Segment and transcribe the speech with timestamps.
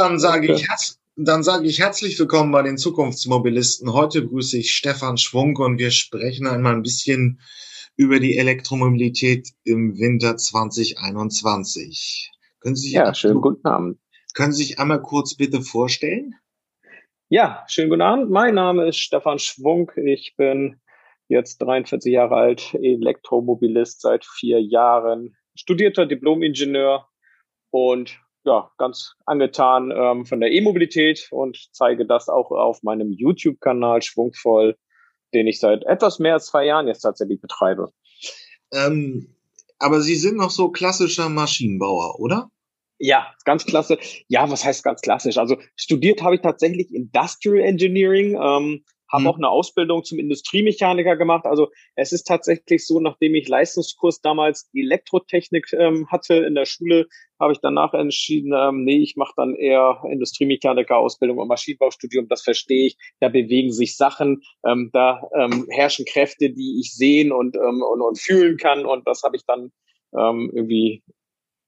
[0.00, 0.66] Dann sage ich,
[1.16, 3.92] dann sage ich herzlich willkommen bei den Zukunftsmobilisten.
[3.92, 7.38] Heute grüße ich Stefan Schwung und wir sprechen einmal ein bisschen
[7.96, 12.30] über die Elektromobilität im Winter 2021.
[12.60, 13.98] Können Sie sich ja, schönen guten Abend.
[14.32, 16.34] Können Sie sich einmal kurz bitte vorstellen?
[17.28, 18.30] Ja, schönen guten Abend.
[18.30, 19.92] Mein Name ist Stefan Schwung.
[19.96, 20.80] Ich bin
[21.28, 27.06] jetzt 43 Jahre alt, Elektromobilist seit vier Jahren, studierter Diplom-Ingenieur
[27.68, 34.02] und ja, ganz angetan ähm, von der E-Mobilität und zeige das auch auf meinem YouTube-Kanal
[34.02, 34.76] Schwungvoll,
[35.34, 37.92] den ich seit etwas mehr als zwei Jahren jetzt tatsächlich betreibe.
[38.72, 39.34] Ähm,
[39.78, 42.50] aber Sie sind noch so klassischer Maschinenbauer, oder?
[42.98, 43.98] Ja, ganz klasse.
[44.28, 45.38] Ja, was heißt ganz klassisch?
[45.38, 49.28] Also studiert habe ich tatsächlich Industrial Engineering, ähm, habe mhm.
[49.28, 51.46] auch eine Ausbildung zum Industriemechaniker gemacht.
[51.46, 57.06] Also es ist tatsächlich so, nachdem ich Leistungskurs damals Elektrotechnik ähm, hatte in der Schule,
[57.38, 62.28] habe ich danach entschieden, ähm, nee, ich mache dann eher Industriemechaniker-Ausbildung und Maschinenbaustudium.
[62.28, 62.96] Das verstehe ich.
[63.20, 68.02] Da bewegen sich Sachen, ähm, da ähm, herrschen Kräfte, die ich sehen und, ähm, und,
[68.02, 68.84] und fühlen kann.
[68.84, 69.72] Und das habe ich dann
[70.16, 71.02] ähm, irgendwie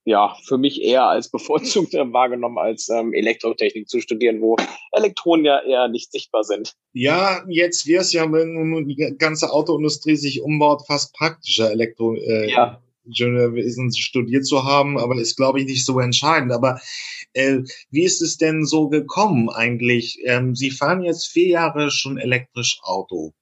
[0.04, 4.56] ja, für mich eher als bevorzugt wahrgenommen, als ähm, Elektrotechnik zu studieren, wo
[4.92, 6.74] Elektronen ja eher nicht sichtbar sind.
[6.92, 12.14] Ja, jetzt wäre es ja, wenn die ganze Autoindustrie sich umbaut, fast praktischer Elektro.
[12.14, 12.82] Äh, ja.
[13.04, 16.52] Ingenieurwesen studiert zu haben, aber ist, glaube ich, nicht so entscheidend.
[16.52, 16.80] Aber
[17.32, 17.58] äh,
[17.90, 20.18] wie ist es denn so gekommen eigentlich?
[20.24, 23.32] Ähm, Sie fahren jetzt vier Jahre schon elektrisch Auto.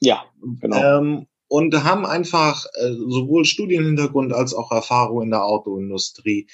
[0.00, 0.24] Ja,
[0.60, 0.98] genau.
[0.98, 6.46] Ähm, und haben einfach äh, sowohl Studienhintergrund als auch Erfahrung in der Autoindustrie.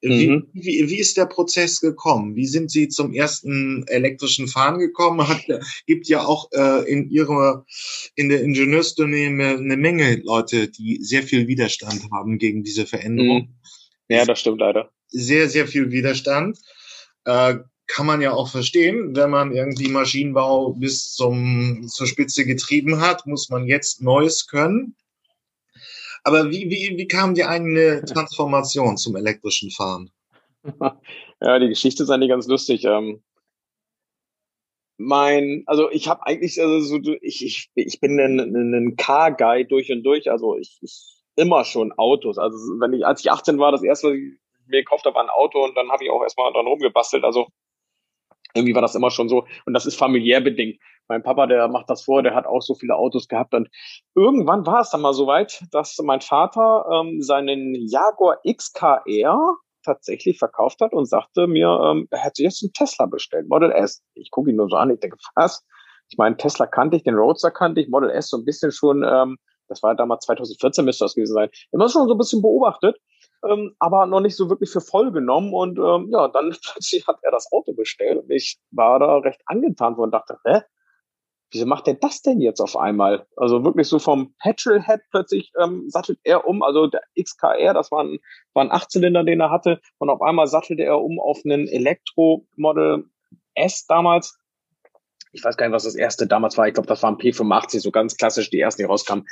[0.00, 0.48] Wie, mhm.
[0.52, 2.36] wie, wie ist der Prozess gekommen?
[2.36, 5.26] Wie sind Sie zum ersten elektrischen Fahren gekommen?
[5.26, 5.42] Hat,
[5.86, 7.64] gibt ja auch äh, in Ihrer
[8.14, 13.48] in der Ingenieursunternehmen eine Menge Leute, die sehr viel Widerstand haben gegen diese Veränderung.
[13.48, 13.54] Mhm.
[14.08, 14.90] Ja, das stimmt leider.
[15.08, 16.58] Sehr, sehr viel Widerstand.
[17.24, 17.56] Äh,
[17.86, 23.26] kann man ja auch verstehen, wenn man irgendwie Maschinenbau bis zum, zur Spitze getrieben hat,
[23.26, 24.96] muss man jetzt Neues können.
[26.22, 30.10] Aber wie, wie, wie kam die eigene Transformation zum elektrischen Fahren?
[31.40, 32.84] Ja, die Geschichte ist eigentlich ganz lustig.
[32.84, 33.22] Ähm,
[34.96, 39.90] mein, also ich habe eigentlich, also so, ich, ich, ich bin ein, ein Car-Guy durch
[39.90, 42.38] und durch, also ich, ich immer schon Autos.
[42.38, 45.28] Also wenn ich, als ich 18 war, das erste, was ich mir gekauft habe, ein
[45.28, 47.24] Auto und dann habe ich auch erstmal dran rumgebastelt.
[47.24, 47.48] Also
[48.54, 49.44] irgendwie war das immer schon so.
[49.66, 50.78] Und das ist familiär bedingt.
[51.08, 53.52] Mein Papa, der macht das vor, der hat auch so viele Autos gehabt.
[53.52, 53.68] Und
[54.14, 60.38] irgendwann war es dann mal so weit, dass mein Vater ähm, seinen Jaguar XKR tatsächlich
[60.38, 64.02] verkauft hat und sagte mir, ähm, er hätte jetzt einen Tesla bestellt, Model S.
[64.14, 65.62] Ich gucke ihn nur so an, ich denke, was?
[66.08, 69.04] Ich meine, Tesla kannte ich, den Roadster kannte ich, Model S so ein bisschen schon,
[69.06, 69.36] ähm,
[69.68, 72.96] das war damals 2014 müsste das gewesen sein, immer schon so ein bisschen beobachtet
[73.48, 75.52] ähm, aber noch nicht so wirklich für voll genommen.
[75.52, 79.40] Und ähm, ja, dann plötzlich hat er das Auto bestellt und ich war da recht
[79.46, 80.60] angetan und dachte, hä?
[81.50, 83.28] Wieso macht er das denn jetzt auf einmal?
[83.36, 88.02] Also wirklich so vom Petrolhead plötzlich ähm, sattelt er um, also der XKR, das war
[88.02, 88.18] ein,
[88.54, 93.04] war ein Achtzylinder, den er hatte, und auf einmal sattelte er um auf einen Elektro-Model
[93.54, 94.36] S damals.
[95.30, 96.66] Ich weiß gar nicht, was das erste damals war.
[96.66, 99.24] Ich glaube, das war ein P85, so ganz klassisch, die ersten, die rauskamen.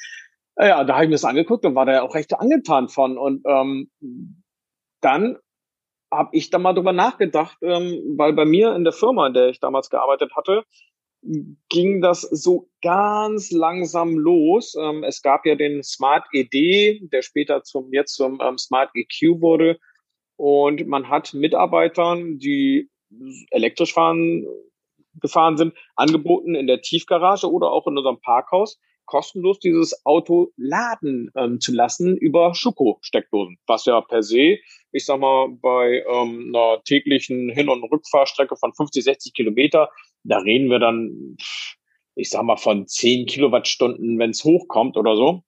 [0.57, 3.17] Ja, da habe ich mir das angeguckt und war da auch recht angetan von.
[3.17, 3.91] Und ähm,
[5.01, 5.39] dann
[6.13, 9.49] habe ich da mal drüber nachgedacht, ähm, weil bei mir in der Firma, in der
[9.49, 10.65] ich damals gearbeitet hatte,
[11.69, 14.77] ging das so ganz langsam los.
[14.79, 19.41] Ähm, es gab ja den Smart ED, der später zum jetzt zum ähm, Smart EQ
[19.41, 19.79] wurde.
[20.37, 22.91] Und man hat Mitarbeitern, die
[23.51, 24.45] elektrisch fahren,
[25.21, 31.31] gefahren sind, angeboten in der Tiefgarage oder auch in unserem Parkhaus kostenlos dieses Auto laden
[31.37, 34.59] ähm, zu lassen über Schuko-Steckdosen, was ja per se,
[34.93, 39.91] ich sag mal, bei ähm, einer täglichen Hin- und Rückfahrstrecke von 50, 60 Kilometer,
[40.25, 41.37] da reden wir dann,
[42.15, 45.43] ich sag mal, von 10 Kilowattstunden, wenn es hochkommt oder so.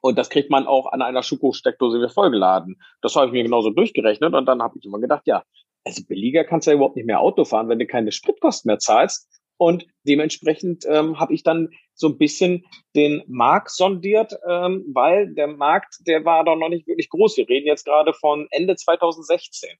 [0.00, 2.80] Und das kriegt man auch an einer Schuko-Steckdose wieder vollgeladen.
[3.02, 5.44] Das habe ich mir genauso durchgerechnet und dann habe ich immer gedacht, ja,
[5.84, 8.78] also billiger kannst du ja überhaupt nicht mehr Auto fahren, wenn du keine Spritkosten mehr
[8.78, 9.28] zahlst.
[9.62, 12.64] Und dementsprechend ähm, habe ich dann so ein bisschen
[12.96, 17.36] den Markt sondiert, ähm, weil der Markt, der war doch noch nicht wirklich groß.
[17.36, 19.70] Wir reden jetzt gerade von Ende 2016.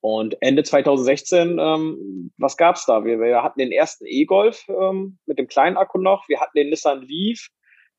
[0.00, 3.04] Und Ende 2016, ähm, was gab's da?
[3.04, 6.28] Wir, wir hatten den ersten E-Golf ähm, mit dem kleinen Akku noch.
[6.28, 7.46] Wir hatten den Nissan Leaf.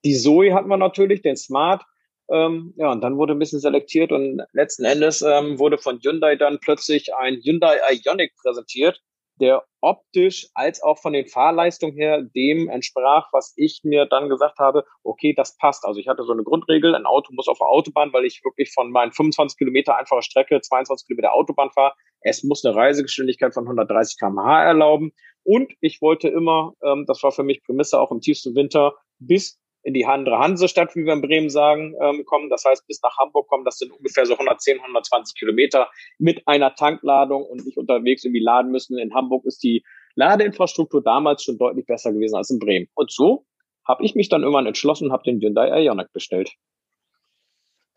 [0.03, 1.83] Die Zoe hatten wir natürlich, den Smart.
[2.29, 6.35] Ähm, ja, und dann wurde ein bisschen selektiert und letzten Endes ähm, wurde von Hyundai
[6.35, 9.01] dann plötzlich ein Hyundai Ioniq präsentiert
[9.39, 14.59] der optisch als auch von den Fahrleistungen her dem entsprach, was ich mir dann gesagt
[14.59, 15.85] habe, okay, das passt.
[15.85, 18.71] Also ich hatte so eine Grundregel, ein Auto muss auf der Autobahn, weil ich wirklich
[18.73, 21.93] von meinen 25 Kilometer einfacher Strecke 22 Kilometer Autobahn fahre.
[22.21, 25.11] Es muss eine Reisegeschwindigkeit von 130 km/h erlauben.
[25.43, 29.59] Und ich wollte immer, ähm, das war für mich Prämisse auch im tiefsten Winter, bis
[29.87, 32.49] in die andere Hansestadt, wie wir in Bremen sagen, ähm, kommen.
[32.49, 35.89] Das heißt, bis nach Hamburg kommen, das sind ungefähr so 110, 120 Kilometer
[36.19, 38.97] mit einer Tankladung und nicht unterwegs irgendwie laden müssen.
[38.97, 39.85] In Hamburg ist die
[40.15, 42.89] Ladeinfrastruktur damals schon deutlich besser gewesen als in Bremen.
[42.95, 43.45] Und so
[43.85, 46.51] habe ich mich dann irgendwann entschlossen und habe den Hyundai Ioniq bestellt.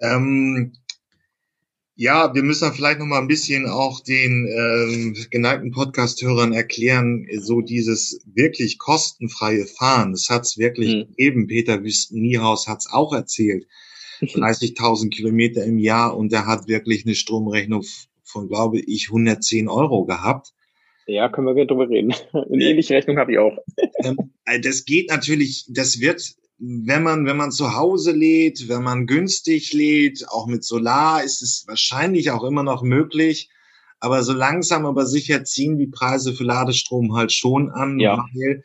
[0.00, 0.72] Ähm,
[2.00, 7.60] ja, wir müssen vielleicht noch mal ein bisschen auch den ähm, geneigten Podcast-Hörern erklären, so
[7.60, 10.12] dieses wirklich kostenfreie Fahren.
[10.12, 11.08] Das hat's wirklich mhm.
[11.08, 11.46] gegeben.
[11.46, 13.66] Peter Wüsten-Niehaus hat's auch erzählt.
[14.22, 17.84] 30.000 Kilometer im Jahr und er hat wirklich eine Stromrechnung
[18.22, 20.54] von, glaube ich, 110 Euro gehabt.
[21.06, 22.14] Ja, können wir gerne drüber reden.
[22.32, 23.58] Eine ähnliche Rechnung habe ich auch.
[24.04, 26.22] Ähm, äh, das geht natürlich, das wird
[26.60, 31.40] wenn man, wenn man zu Hause lädt, wenn man günstig lädt, auch mit Solar, ist
[31.40, 33.48] es wahrscheinlich auch immer noch möglich.
[33.98, 38.24] Aber so langsam aber sicher ziehen die Preise für Ladestrom halt schon an, ja.
[38.34, 38.62] weil,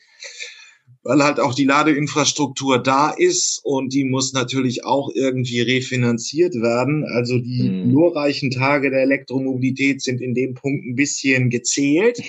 [1.03, 7.05] weil halt auch die Ladeinfrastruktur da ist und die muss natürlich auch irgendwie refinanziert werden.
[7.05, 7.91] Also die mhm.
[7.91, 12.21] glorreichen Tage der Elektromobilität sind in dem Punkt ein bisschen gezählt.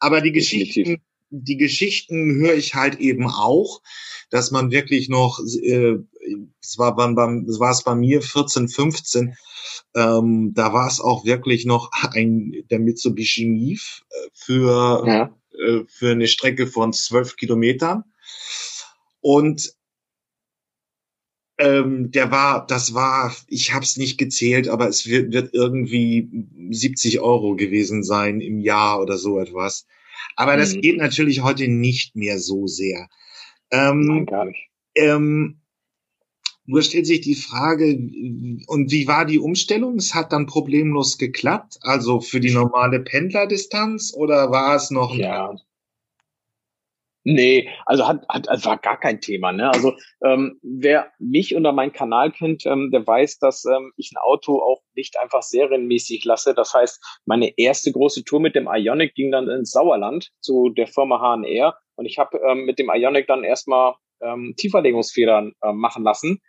[0.00, 0.98] Aber die Geschichten,
[1.42, 3.80] die Geschichten höre ich halt eben auch
[4.34, 5.94] dass man wirklich noch, äh,
[6.60, 9.36] es war, war es bei mir 14, 15,
[9.94, 15.36] ähm, da war es auch wirklich noch ein der Mitsubishi Mief äh, für ja.
[15.56, 18.02] äh, für eine Strecke von zwölf Kilometern
[19.20, 19.72] und
[21.58, 26.28] ähm, der war, das war, ich habe es nicht gezählt, aber es wird, wird irgendwie
[26.70, 29.86] 70 Euro gewesen sein im Jahr oder so etwas.
[30.36, 30.80] Aber das mhm.
[30.80, 33.08] geht natürlich heute nicht mehr so sehr.
[33.70, 34.68] Ähm, Nein, gar nicht.
[34.94, 35.60] Ähm,
[36.66, 37.92] nur stellt sich die Frage,
[38.66, 39.96] und wie war die Umstellung?
[39.96, 45.14] Es hat dann problemlos geklappt, also für die normale Pendlerdistanz oder war es noch?
[45.14, 45.54] Ja.
[47.26, 49.50] Nee, also hat, hat also war gar kein Thema.
[49.50, 49.70] Ne?
[49.70, 54.20] Also ähm, wer mich unter meinen Kanal kennt, ähm, der weiß, dass ähm, ich ein
[54.22, 56.52] Auto auch nicht einfach serienmäßig lasse.
[56.54, 60.86] Das heißt, meine erste große Tour mit dem Ionic ging dann ins Sauerland zu der
[60.86, 66.04] Firma HNR und ich habe ähm, mit dem Ionic dann erstmal ähm, Tieferlegungsfedern äh, machen
[66.04, 66.42] lassen.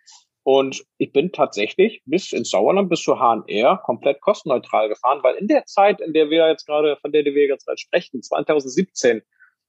[0.43, 5.47] Und ich bin tatsächlich bis ins Sauerland, bis zur HNR komplett kostenneutral gefahren, weil in
[5.47, 9.21] der Zeit, in der wir jetzt gerade, von der wir jetzt gerade sprechen, 2017, mh,
[9.21, 9.25] hm,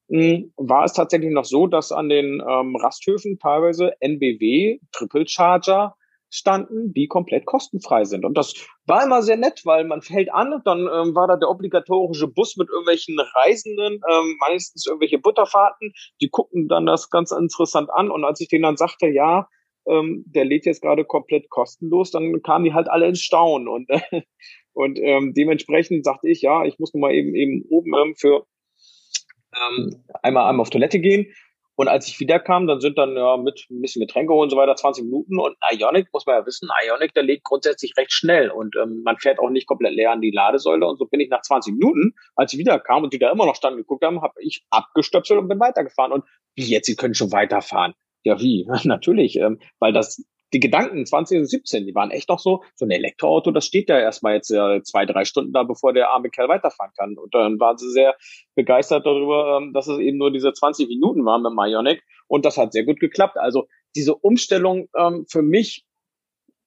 [0.09, 5.97] war es tatsächlich noch so, dass an den ähm, Rasthöfen teilweise NBW, Triple Charger,
[6.29, 8.25] standen, die komplett kostenfrei sind.
[8.25, 8.55] Und das
[8.85, 12.57] war immer sehr nett, weil man fällt an, dann ähm, war da der obligatorische Bus
[12.57, 18.11] mit irgendwelchen Reisenden, ähm, meistens irgendwelche Butterfahrten, die guckten dann das ganz interessant an.
[18.11, 19.49] Und als ich denen dann sagte, ja,
[19.89, 23.69] ähm, der lädt jetzt gerade komplett kostenlos, dann kamen die halt alle ins Staunen.
[23.69, 24.01] Und, äh,
[24.73, 28.47] und ähm, dementsprechend sagte ich, ja, ich muss nun mal eben eben oben ähm, für
[29.61, 31.33] ähm, einmal einmal auf Toilette gehen
[31.77, 34.75] und als ich wiederkam, dann sind dann ja mit ein bisschen Getränke und so weiter
[34.75, 35.39] 20 Minuten.
[35.39, 39.19] Und Ionic, muss man ja wissen, Ionic, der lädt grundsätzlich recht schnell und ähm, man
[39.19, 40.87] fährt auch nicht komplett leer an die Ladesäule.
[40.87, 43.57] Und so bin ich nach 20 Minuten, als ich wiederkam und die da immer noch
[43.57, 46.13] standen geguckt haben, habe ich abgestöpselt und bin weitergefahren.
[46.13, 46.25] Und
[46.55, 47.93] wie jetzt, sie können schon weiterfahren.
[48.25, 48.67] Ja, wie?
[48.85, 50.25] Natürlich, ähm, weil das
[50.57, 54.37] die Gedanken 2017, die waren echt noch so, so ein Elektroauto, das steht ja erstmal
[54.37, 57.19] jetzt äh, zwei, drei Stunden da, bevor der arme Kerl weiterfahren kann.
[57.19, 58.17] Und dann waren sie sehr
[58.55, 62.03] begeistert darüber, ähm, dass es eben nur diese 20 Minuten waren mit Ionic.
[62.27, 63.37] Und das hat sehr gut geklappt.
[63.37, 65.85] Also diese Umstellung ähm, für mich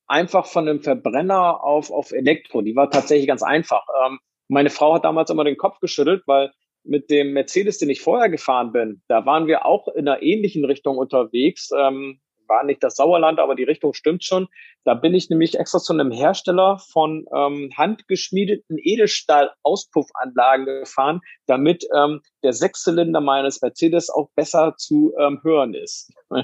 [0.05, 3.87] einfach von einem Verbrenner auf, auf Elektro, die war tatsächlich ganz einfach.
[4.05, 4.19] Ähm,
[4.49, 6.51] meine Frau hat damals immer den Kopf geschüttelt, weil
[6.83, 10.63] mit dem Mercedes, den ich vorher gefahren bin, da waren wir auch in einer ähnlichen
[10.63, 11.71] Richtung unterwegs.
[11.75, 12.19] Ähm,
[12.49, 14.47] war nicht das Sauerland, aber die Richtung stimmt schon.
[14.83, 22.21] Da bin ich nämlich extra zu einem Hersteller von ähm, handgeschmiedeten Edelstahl-Auspuffanlagen gefahren, damit ähm,
[22.43, 26.11] der Sechszylinder meines Mercedes auch besser zu ähm, hören ist.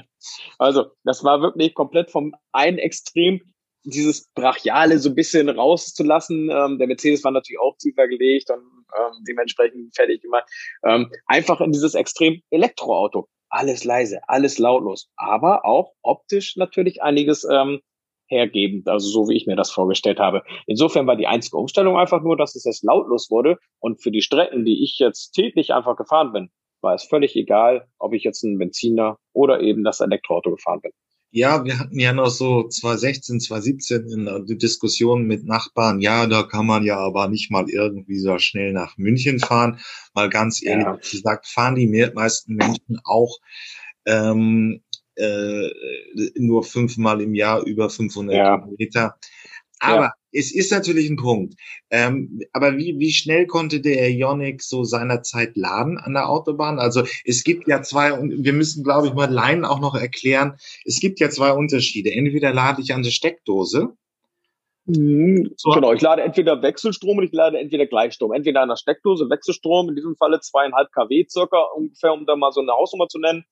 [0.58, 3.40] Also das war wirklich komplett vom einen Extrem
[3.84, 6.50] dieses Brachiale so ein bisschen rauszulassen.
[6.50, 10.44] Ähm, der Mercedes war natürlich auch tiefer gelegt und ähm, dementsprechend fertig gemacht.
[10.84, 17.46] Ähm, einfach in dieses Extrem Elektroauto alles leise, alles lautlos, aber auch optisch natürlich einiges
[17.50, 17.80] ähm,
[18.28, 20.42] hergebend, also so wie ich mir das vorgestellt habe.
[20.66, 24.22] Insofern war die einzige Umstellung einfach nur, dass es jetzt lautlos wurde und für die
[24.22, 26.50] Strecken, die ich jetzt täglich einfach gefahren bin,
[26.82, 30.92] war es völlig egal, ob ich jetzt ein Benziner oder eben das Elektroauto gefahren bin.
[31.30, 36.44] Ja, wir hatten ja noch so 2016, 2017 in der Diskussion mit Nachbarn, ja, da
[36.44, 39.78] kann man ja aber nicht mal irgendwie so schnell nach München fahren.
[40.14, 40.96] Mal ganz ehrlich ja.
[40.96, 43.38] gesagt, fahren die meisten Menschen auch
[44.06, 44.82] ähm,
[45.16, 45.68] äh,
[46.36, 48.58] nur fünfmal im Jahr über 500 ja.
[48.58, 49.16] Kilometer.
[49.80, 50.12] Aber ja.
[50.32, 51.54] es ist natürlich ein Punkt.
[51.90, 56.78] Ähm, aber wie, wie schnell konnte der Ionic so seinerzeit laden an der Autobahn?
[56.78, 60.56] Also es gibt ja zwei, und wir müssen, glaube ich, mal Laien auch noch erklären,
[60.84, 62.12] es gibt ja zwei Unterschiede.
[62.12, 63.96] Entweder lade ich an der Steckdose.
[64.86, 65.70] Mhm, so.
[65.70, 68.32] Genau, ich lade entweder Wechselstrom und ich lade entweder Gleichstrom.
[68.32, 72.52] Entweder an der Steckdose, Wechselstrom, in diesem Falle zweieinhalb kW circa ungefähr, um da mal
[72.52, 73.44] so eine Hausnummer zu nennen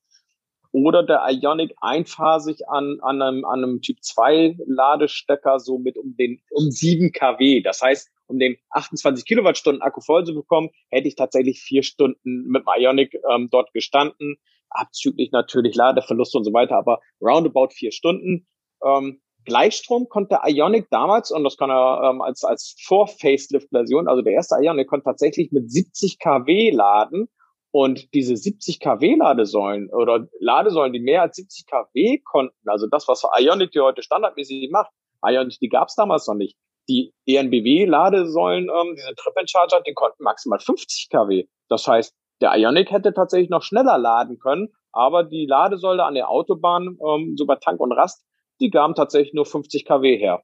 [0.75, 6.17] oder der Ionic einphasig an, an einem, an einem Typ 2 Ladestecker so mit um
[6.17, 7.61] den, um 7 kW.
[7.61, 12.47] Das heißt, um den 28 Kilowattstunden Akku voll zu bekommen, hätte ich tatsächlich vier Stunden
[12.47, 14.35] mit dem Ionic ähm, dort gestanden.
[14.69, 18.45] Abzüglich natürlich Ladeverluste und so weiter, aber roundabout vier Stunden.
[18.83, 24.33] Ähm, Gleichstrom konnte Ionic damals, und das kann er ähm, als, als Vor-Facelift-Version, also der
[24.33, 27.29] erste Ionic konnte tatsächlich mit 70 kW laden
[27.75, 33.05] und diese 70 kW Ladesäulen oder Ladesäulen, die mehr als 70 kW konnten, also das,
[33.09, 34.91] was Ionity heute standardmäßig macht,
[35.21, 36.55] Ionity, die gab es damals noch nicht.
[36.87, 41.47] Die ENBW-Ladesäulen, ähm, diese Trip-and-Charger, die konnten maximal 50 kW.
[41.67, 46.29] Das heißt, der Ionic hätte tatsächlich noch schneller laden können, aber die Ladesäule an der
[46.29, 48.23] Autobahn, ähm, so bei Tank und Rast,
[48.61, 50.41] die gaben tatsächlich nur 50 kW her.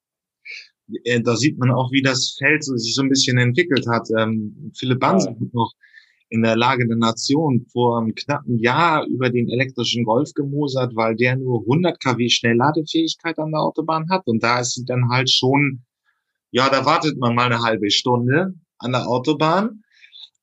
[1.05, 4.09] Äh, da sieht man auch, wie das Feld sich so ein bisschen entwickelt hat.
[4.19, 5.47] Ähm, Philipp Bansen ja.
[5.53, 5.71] noch
[6.31, 11.15] in der Lage der Nation vor einem knappen Jahr über den elektrischen Golf gemosert, weil
[11.17, 14.25] der nur 100 kW Schnellladefähigkeit an der Autobahn hat.
[14.25, 15.83] Und da ist sie dann halt schon,
[16.51, 19.83] ja, da wartet man mal eine halbe Stunde an der Autobahn.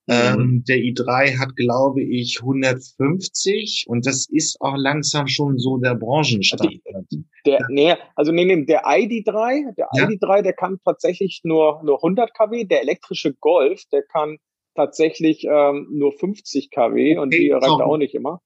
[0.09, 0.14] Mhm.
[0.14, 5.95] Ähm, der i3 hat, glaube ich, 150 und das ist auch langsam schon so der
[5.95, 6.75] Branchenstandard.
[7.47, 10.07] Der, nee, also nee, nee, der ID3, der ja?
[10.07, 12.64] ID3, der kann tatsächlich nur, nur 100 kW.
[12.64, 14.38] Der elektrische Golf, der kann
[14.78, 18.40] tatsächlich ähm, nur 50 kW und die reicht auch nicht immer.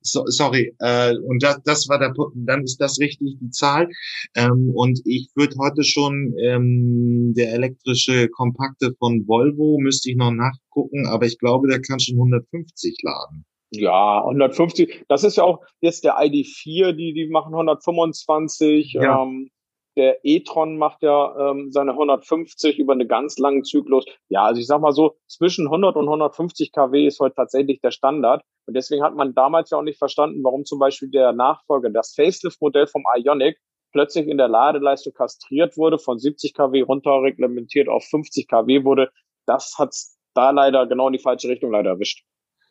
[0.00, 3.88] So, sorry, äh, und das, das war der dann ist das richtig die Zahl.
[4.34, 10.32] Ähm, und ich würde heute schon ähm, der elektrische Kompakte von Volvo müsste ich noch
[10.32, 13.44] nachgucken, aber ich glaube, der kann schon 150 laden.
[13.70, 15.04] Ja, 150.
[15.08, 18.92] Das ist ja auch jetzt der ID4, die die machen 125.
[18.94, 19.22] Ja.
[19.22, 19.50] Ähm,
[19.96, 24.04] der e-tron macht ja ähm, seine 150 über einen ganz langen Zyklus.
[24.28, 27.90] Ja, also ich sag mal so, zwischen 100 und 150 kW ist heute tatsächlich der
[27.90, 28.42] Standard.
[28.66, 32.14] Und deswegen hat man damals ja auch nicht verstanden, warum zum Beispiel der Nachfolger, das
[32.14, 33.58] Facelift-Modell vom Ionic,
[33.92, 39.10] plötzlich in der Ladeleistung kastriert wurde, von 70 kW runter reglementiert auf 50 kW wurde.
[39.46, 39.94] Das hat
[40.34, 42.22] da leider genau in die falsche Richtung leider erwischt.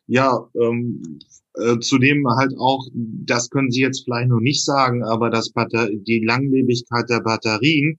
[0.06, 1.18] Ja, ähm,
[1.54, 5.88] äh, zudem halt auch, das können Sie jetzt vielleicht noch nicht sagen, aber das Batter
[5.90, 7.98] die Langlebigkeit der Batterien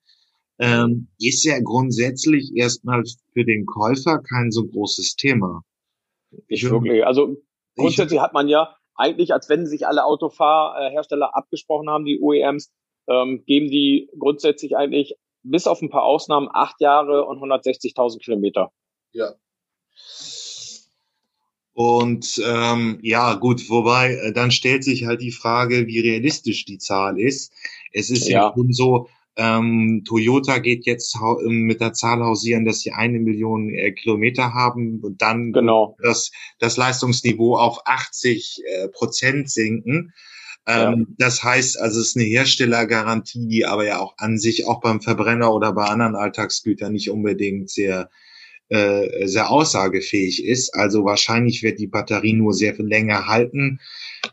[0.59, 5.63] ähm, ist ja grundsätzlich erstmal für den Käufer kein so großes Thema.
[6.47, 7.05] Ich wirklich.
[7.05, 7.37] Also
[7.75, 12.71] grundsätzlich ich, hat man ja eigentlich, als wenn sich alle Autofahrhersteller abgesprochen haben, die OEMs,
[13.07, 18.71] ähm, geben die grundsätzlich eigentlich bis auf ein paar Ausnahmen acht Jahre und 160.000 Kilometer.
[19.13, 19.33] Ja.
[21.77, 26.79] Und ähm, ja, gut, wobei, äh, dann stellt sich halt die Frage, wie realistisch die
[26.79, 27.53] Zahl ist.
[27.93, 32.79] Es ist ja, schon so, ähm, Toyota geht jetzt ähm, mit der Zahl hausieren, dass
[32.79, 35.95] sie eine Million äh, Kilometer haben und dann genau.
[36.01, 40.13] das, das Leistungsniveau auf 80 äh, Prozent sinken.
[40.65, 41.15] Ähm, ja.
[41.19, 44.99] Das heißt also, es ist eine Herstellergarantie, die aber ja auch an sich auch beim
[44.99, 48.09] Verbrenner oder bei anderen Alltagsgütern nicht unbedingt sehr
[48.69, 50.73] äh, sehr aussagefähig ist.
[50.75, 53.79] Also wahrscheinlich wird die Batterie nur sehr viel länger halten.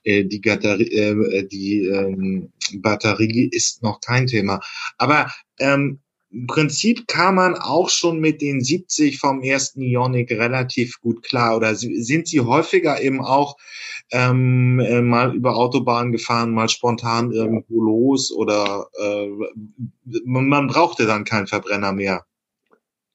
[0.02, 4.60] Äh, die, Batterie, äh, die ähm, Batterie ist noch kein Thema.
[4.98, 6.00] Aber ähm,
[6.34, 11.56] im Prinzip kam man auch schon mit den 70 vom ersten Ionic relativ gut klar.
[11.56, 13.56] Oder sind Sie häufiger eben auch
[14.10, 19.28] ähm, äh, mal über Autobahn gefahren, mal spontan irgendwo los oder äh,
[20.24, 22.26] man brauchte dann keinen Verbrenner mehr?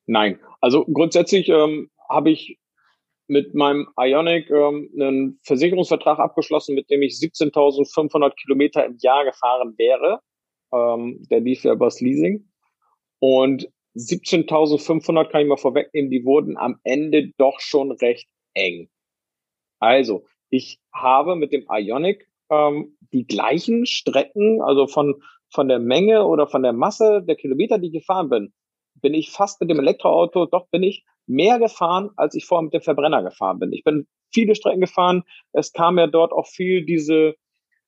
[0.10, 2.58] Nein, also grundsätzlich ähm, habe ich
[3.28, 9.76] mit meinem Ionic ähm, einen Versicherungsvertrag abgeschlossen, mit dem ich 17.500 Kilometer im Jahr gefahren
[9.78, 10.20] wäre.
[10.74, 12.50] Ähm, der lief ja übers Leasing.
[13.20, 18.90] Und 17.500 kann ich mal vorwegnehmen, die wurden am Ende doch schon recht eng.
[19.78, 26.26] Also, ich habe mit dem Ionic ähm, die gleichen Strecken, also von, von der Menge
[26.26, 28.54] oder von der Masse der Kilometer, die ich gefahren bin,
[29.02, 32.74] bin ich fast mit dem Elektroauto, doch bin ich mehr gefahren, als ich vorher mit
[32.74, 33.72] dem Verbrenner gefahren bin.
[33.72, 35.24] Ich bin viele Strecken gefahren.
[35.54, 37.36] Es kam ja dort auch viel diese,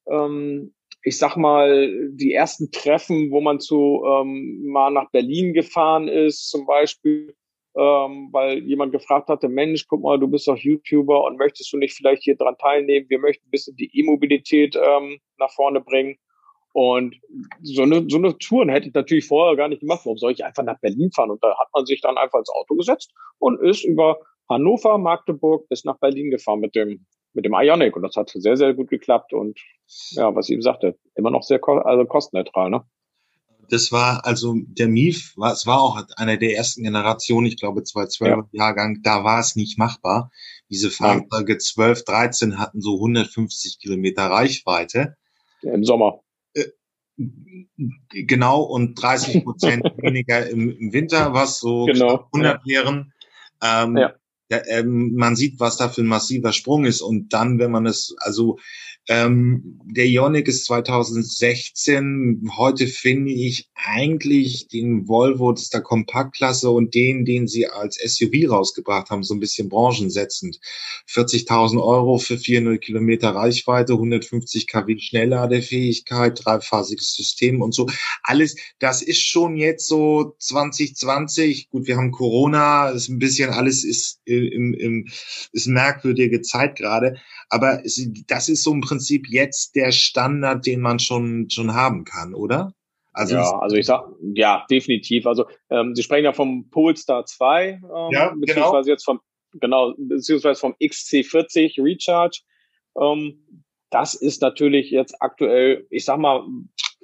[0.08, 6.08] ähm, ich sag mal, die ersten Treffen, wo man zu ähm, mal nach Berlin gefahren
[6.08, 7.34] ist, zum Beispiel,
[7.76, 11.78] ähm, weil jemand gefragt hatte, Mensch, guck mal, du bist doch YouTuber und möchtest du
[11.78, 13.10] nicht vielleicht hier dran teilnehmen?
[13.10, 16.18] Wir möchten ein bisschen die E-Mobilität ähm, nach vorne bringen.
[16.74, 17.16] Und
[17.62, 20.02] so eine, so eine Touren hätte ich natürlich vorher gar nicht gemacht.
[20.06, 21.32] Warum soll ich einfach nach Berlin fahren?
[21.32, 25.68] Und da hat man sich dann einfach ins Auto gesetzt und ist über Hannover, Magdeburg
[25.70, 27.96] bis nach Berlin gefahren mit dem, mit dem Ionic.
[27.96, 29.34] Und das hat sehr, sehr gut geklappt.
[29.34, 29.60] Und
[30.12, 32.84] ja, was ich eben sagte, immer noch sehr also kostenneutral, ne?
[33.70, 37.84] Das war also der Mief, war, es war auch einer der ersten Generationen, ich glaube
[37.84, 38.66] 2012 ja.
[38.66, 40.30] Jahrgang, da war es nicht machbar.
[40.70, 45.16] Diese Fahrzeuge 12, 13 hatten so 150 Kilometer Reichweite.
[45.62, 46.22] Im Sommer.
[46.54, 46.66] Äh,
[48.10, 52.28] genau, und 30 Prozent weniger im, im, Winter, was so genau.
[52.34, 52.84] 100 ja.
[52.86, 53.14] wären.
[53.62, 54.14] Ähm, ja.
[54.52, 57.00] Ja, ähm, man sieht, was da für ein massiver Sprung ist.
[57.00, 58.58] Und dann, wenn man es, also
[59.08, 62.50] ähm, der Ioniq ist 2016.
[62.56, 68.50] Heute finde ich eigentlich den Volvo das der Kompaktklasse und den, den sie als SUV
[68.50, 70.60] rausgebracht haben, so ein bisschen branchensetzend.
[71.10, 77.88] 40.000 Euro für 400 Kilometer Reichweite, 150 kW Schnellladefähigkeit, dreiphasiges System und so.
[78.22, 81.70] Alles, das ist schon jetzt so 2020.
[81.70, 85.08] Gut, wir haben Corona, ist ein bisschen alles ist im, im
[85.52, 87.18] ist merkwürdige Zeit gerade.
[87.50, 87.82] Aber
[88.28, 92.74] das ist so ein Prinzip jetzt der Standard, den man schon, schon haben kann, oder?
[93.14, 94.06] Also ja, also ich sag,
[94.36, 95.28] ja, definitiv.
[95.28, 97.80] Also ähm, Sie sprechen ja vom Polestar 2, ähm,
[98.12, 98.40] ja, genau.
[98.40, 98.86] beziehungsweise genau.
[98.86, 99.20] jetzt vom,
[99.54, 102.40] genau, beziehungsweise vom XC40 Recharge.
[103.00, 106.46] Ähm, das ist natürlich jetzt aktuell, ich sag mal,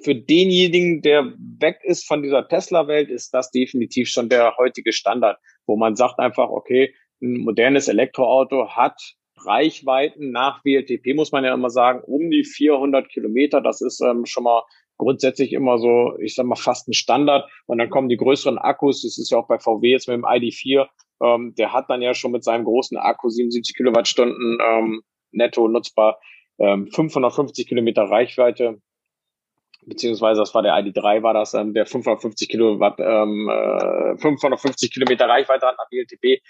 [0.02, 5.38] für denjenigen, der weg ist von dieser Tesla-Welt, ist das definitiv schon der heutige Standard,
[5.66, 9.00] wo man sagt einfach, okay, ein modernes Elektroauto hat
[9.44, 13.60] Reichweiten nach WLTP, muss man ja immer sagen, um die 400 Kilometer.
[13.60, 14.62] Das ist ähm, schon mal
[14.96, 17.48] grundsätzlich immer so, ich sag mal, fast ein Standard.
[17.66, 19.02] Und dann kommen die größeren Akkus.
[19.02, 20.86] Das ist ja auch bei VW jetzt mit dem ID4.
[21.22, 26.20] Ähm, der hat dann ja schon mit seinem großen Akku 77 Kilowattstunden ähm, netto nutzbar,
[26.58, 28.80] ähm, 550 Kilometer Reichweite.
[29.86, 35.28] Beziehungsweise das war der ID3, war das, ähm, der 550 Kilowatt, ähm, äh, 550 Kilometer
[35.28, 36.42] Reichweite hat nach WLTP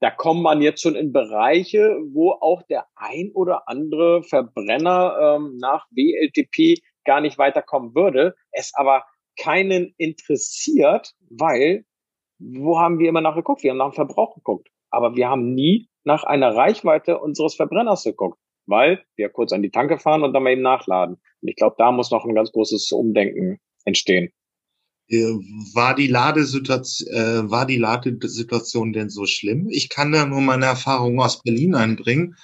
[0.00, 5.56] da kommt man jetzt schon in Bereiche, wo auch der ein oder andere Verbrenner ähm,
[5.58, 9.04] nach WLTP gar nicht weiterkommen würde, es aber
[9.38, 11.84] keinen interessiert, weil
[12.38, 13.62] wo haben wir immer nachgeguckt?
[13.62, 18.04] Wir haben nach dem Verbrauch geguckt, aber wir haben nie nach einer Reichweite unseres Verbrenners
[18.04, 21.16] geguckt, weil wir kurz an die Tanke fahren und dann mal eben nachladen.
[21.40, 24.32] Und ich glaube, da muss noch ein ganz großes Umdenken entstehen.
[25.08, 25.22] Äh,
[25.74, 29.68] war die Ladesituation, äh, war die Ladesituation denn so schlimm?
[29.70, 32.36] Ich kann da nur meine Erfahrungen aus Berlin einbringen.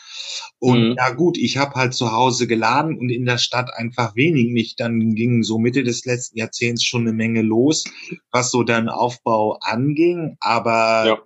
[0.58, 0.94] Und mhm.
[0.96, 4.78] ja gut, ich habe halt zu Hause geladen und in der Stadt einfach wenig nicht.
[4.78, 7.84] Dann ging so Mitte des letzten Jahrzehnts schon eine Menge los,
[8.30, 10.36] was so dann Aufbau anging.
[10.40, 11.18] Aber ja.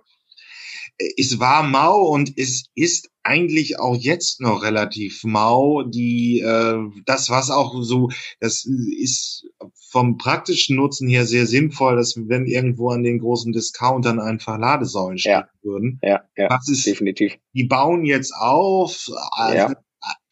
[1.17, 5.83] Es war mau und es ist eigentlich auch jetzt noch relativ mau.
[5.83, 9.45] Die äh, das was auch so, das ist
[9.89, 15.17] vom praktischen Nutzen her sehr sinnvoll, dass wenn irgendwo an den großen Discountern einfach Ladesäulen
[15.17, 15.49] stehen ja.
[15.61, 15.99] würden.
[16.01, 17.37] Ja, ja, das ist, definitiv.
[17.53, 19.09] Die bauen jetzt auf.
[19.31, 19.73] Also, ja.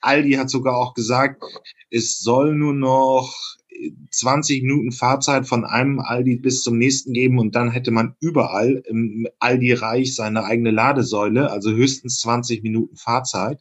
[0.01, 1.43] Aldi hat sogar auch gesagt,
[1.89, 3.36] es soll nur noch
[4.11, 8.81] 20 Minuten Fahrzeit von einem Aldi bis zum nächsten geben und dann hätte man überall
[8.85, 13.59] im Aldi-Reich seine eigene Ladesäule, also höchstens 20 Minuten Fahrzeit.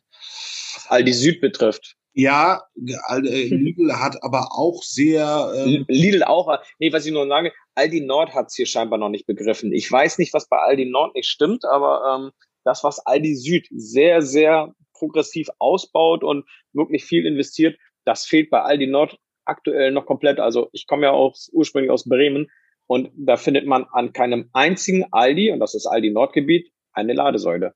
[0.75, 1.97] Was Aldi Süd betrifft.
[2.15, 5.53] Ja, äh, Lidl hat aber auch sehr.
[5.57, 6.59] Ähm Lidl auch.
[6.79, 9.73] Nee, was ich nur sage, Aldi Nord hat es hier scheinbar noch nicht begriffen.
[9.73, 12.31] Ich weiß nicht, was bei Aldi Nord nicht stimmt, aber ähm,
[12.63, 18.63] das, was Aldi Süd sehr, sehr progressiv ausbaut und wirklich viel investiert, das fehlt bei
[18.63, 20.41] Aldi Nord aktuell noch komplett.
[20.41, 22.51] Also ich komme ja auch ursprünglich aus Bremen
[22.87, 27.75] und da findet man an keinem einzigen Aldi, und das ist Aldi Nordgebiet, eine Ladesäule.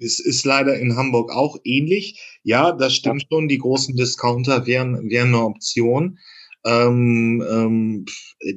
[0.00, 2.38] Es ist leider in Hamburg auch ähnlich.
[2.42, 3.28] Ja, das stimmt ja.
[3.30, 3.48] schon.
[3.48, 6.18] Die großen Discounter wären, wären eine Option.
[6.64, 8.04] Ähm, ähm,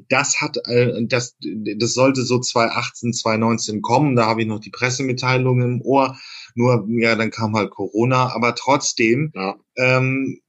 [0.10, 1.38] das hat, äh, das,
[1.78, 4.16] das sollte so 2018, 2019 kommen.
[4.16, 6.18] Da habe ich noch die Pressemitteilung im Ohr.
[6.56, 8.34] Nur, ja, dann kam halt Corona.
[8.36, 9.56] Aber trotzdem, ja.
[9.78, 10.42] ähm,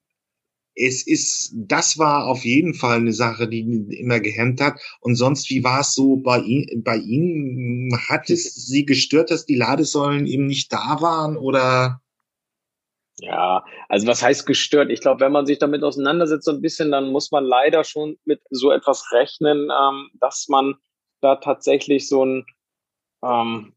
[0.74, 4.80] es ist, das war auf jeden Fall eine Sache, die ihn immer gehemmt hat.
[5.00, 7.92] Und sonst, wie war es so bei, ihm, bei Ihnen?
[8.08, 12.00] Hat es Sie gestört, dass die Ladesäulen eben nicht da waren oder?
[13.18, 14.90] Ja, also was heißt gestört?
[14.90, 18.16] Ich glaube, wenn man sich damit auseinandersetzt so ein bisschen, dann muss man leider schon
[18.24, 20.74] mit so etwas rechnen, ähm, dass man
[21.20, 22.46] da tatsächlich so ein,
[23.22, 23.74] ähm,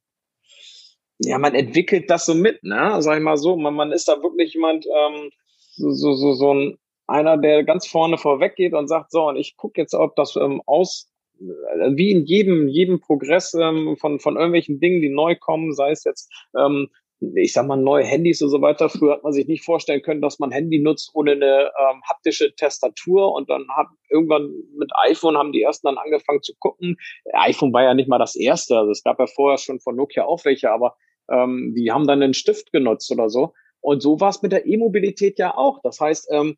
[1.19, 3.01] ja, man entwickelt das so mit, ne?
[3.01, 5.29] Sag ich mal so, man, man ist da wirklich jemand, ähm,
[5.77, 9.37] so, so, so, so ein einer, der ganz vorne vorweg geht und sagt, so, und
[9.37, 14.19] ich gucke jetzt, ob das ähm, aus, äh, wie in jedem, jedem Progress ähm, von,
[14.19, 16.89] von irgendwelchen Dingen, die neu kommen, sei es jetzt ähm,
[17.35, 18.89] ich sag mal, neue Handys und so weiter.
[18.89, 22.53] Früher hat man sich nicht vorstellen können, dass man Handy nutzt ohne eine ähm, haptische
[22.55, 26.97] Tastatur und dann hat irgendwann mit iPhone haben die ersten dann angefangen zu gucken.
[27.33, 30.25] iPhone war ja nicht mal das erste, also es gab ja vorher schon von Nokia
[30.25, 30.95] auch welche, aber
[31.31, 33.53] ähm, die haben dann einen Stift genutzt oder so.
[33.81, 35.79] Und so war es mit der E-Mobilität ja auch.
[35.83, 36.57] Das heißt, ähm,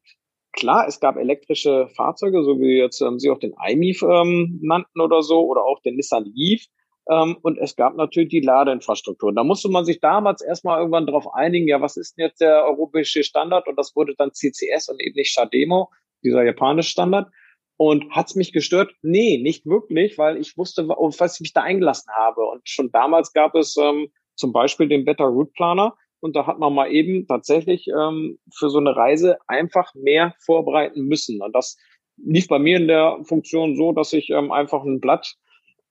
[0.58, 5.00] klar, es gab elektrische Fahrzeuge, so wie jetzt ähm, Sie auch den iMIF ähm, nannten
[5.00, 6.66] oder so, oder auch den Nissan Leaf.
[7.10, 9.34] Ähm, und es gab natürlich die Ladeinfrastruktur.
[9.34, 12.66] Da musste man sich damals erstmal irgendwann darauf einigen, ja, was ist denn jetzt der
[12.66, 13.68] europäische Standard?
[13.68, 15.90] Und das wurde dann CCS und eben nicht Shademo,
[16.24, 17.30] dieser japanische Standard.
[17.78, 18.92] Und hat's mich gestört?
[19.04, 22.42] Nee, nicht wirklich, weil ich wusste, was ich mich da eingelassen habe.
[22.42, 25.96] Und schon damals gab es ähm, zum Beispiel den Better Route Planer.
[26.28, 31.06] Und da hat man mal eben tatsächlich ähm, für so eine Reise einfach mehr vorbereiten
[31.06, 31.42] müssen.
[31.42, 31.78] Und das
[32.18, 35.36] lief bei mir in der Funktion so, dass ich ähm, einfach ein Blatt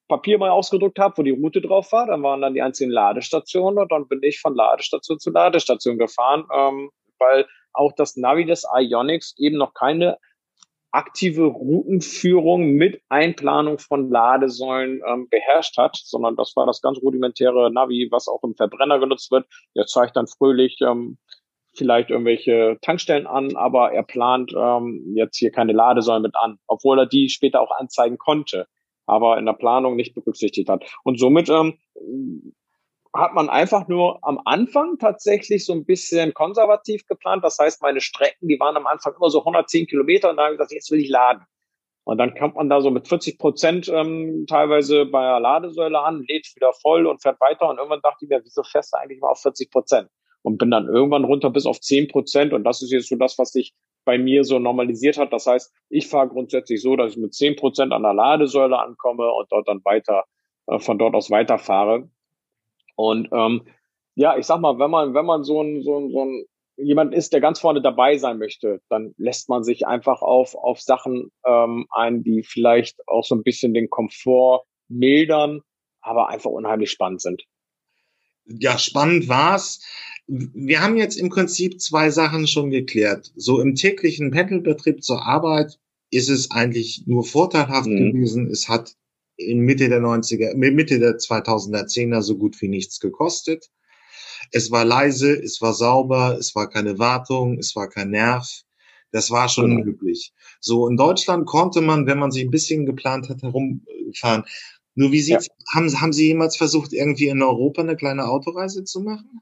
[0.09, 2.07] Papier mal ausgedruckt habe, wo die Route drauf war.
[2.07, 6.45] Dann waren dann die einzelnen Ladestationen und dann bin ich von Ladestation zu Ladestation gefahren,
[6.55, 10.19] ähm, weil auch das Navi des Ionics eben noch keine
[10.97, 17.71] aktive Routenführung mit Einplanung von Ladesäulen ähm, beherrscht hat, sondern das war das ganz rudimentäre
[17.71, 19.47] Navi, was auch im Verbrenner genutzt wird.
[19.77, 21.19] Der zeigt dann fröhlich ähm,
[21.75, 26.99] vielleicht irgendwelche Tankstellen an, aber er plant ähm, jetzt hier keine Ladesäulen mit an, obwohl
[26.99, 28.67] er die später auch anzeigen konnte
[29.07, 30.85] aber in der Planung nicht berücksichtigt hat.
[31.05, 31.79] Und somit ähm,
[33.19, 37.45] hat man einfach nur am Anfang tatsächlich so ein bisschen konservativ geplant.
[37.45, 40.55] Das heißt, meine Strecken, die waren am Anfang immer so 110 Kilometer und dann habe
[40.55, 41.43] ich gesagt, jetzt will ich laden.
[42.05, 46.25] Und dann kommt man da so mit 40 Prozent ähm, teilweise bei der Ladesäule an,
[46.29, 47.69] lädt wieder voll und fährt weiter.
[47.69, 50.09] Und irgendwann dachte ich mir, wieso fährst du eigentlich mal auf 40 Prozent?
[50.43, 52.53] Und bin dann irgendwann runter bis auf 10 Prozent.
[52.53, 53.75] Und das ist jetzt so das, was ich
[54.07, 55.35] bei mir so normalisiert hat.
[55.35, 59.31] Das heißt, ich fahre grundsätzlich so, dass ich mit zehn Prozent an der Ladesäule ankomme
[59.31, 60.25] und dort dann weiter,
[60.69, 62.09] äh, von dort aus weiterfahre.
[62.97, 63.63] Und ähm,
[64.15, 66.45] ja, ich sag mal, wenn man, wenn man so ein, so ein, so ein
[66.79, 70.81] jemand ist, der ganz vorne dabei sein möchte, dann lässt man sich einfach auf, auf
[70.81, 75.61] Sachen ähm, ein, die vielleicht auch so ein bisschen den Komfort mildern,
[76.01, 77.45] aber einfach unheimlich spannend sind.
[78.45, 79.81] Ja, spannend war's
[80.27, 83.33] wir haben jetzt im Prinzip zwei Sachen schon geklärt.
[83.37, 85.79] So im täglichen Pendelbetrieb zur Arbeit
[86.11, 88.13] ist es eigentlich nur vorteilhaft mhm.
[88.13, 88.51] gewesen.
[88.51, 88.95] Es hat
[89.37, 93.71] in Mitte der 90er, Mitte der 2010er so gut wie nichts gekostet.
[94.53, 98.47] Es war leise, es war sauber, es war keine Wartung, es war kein Nerv.
[99.13, 99.85] Das war schon mhm.
[99.85, 100.33] möglich.
[100.61, 104.45] So in Deutschland konnte man, wenn man sich ein bisschen geplant hat, herumfahren.
[104.95, 105.55] Nur wie sieht's, ja.
[105.75, 109.41] haben, haben Sie jemals versucht, irgendwie in Europa eine kleine Autoreise zu machen?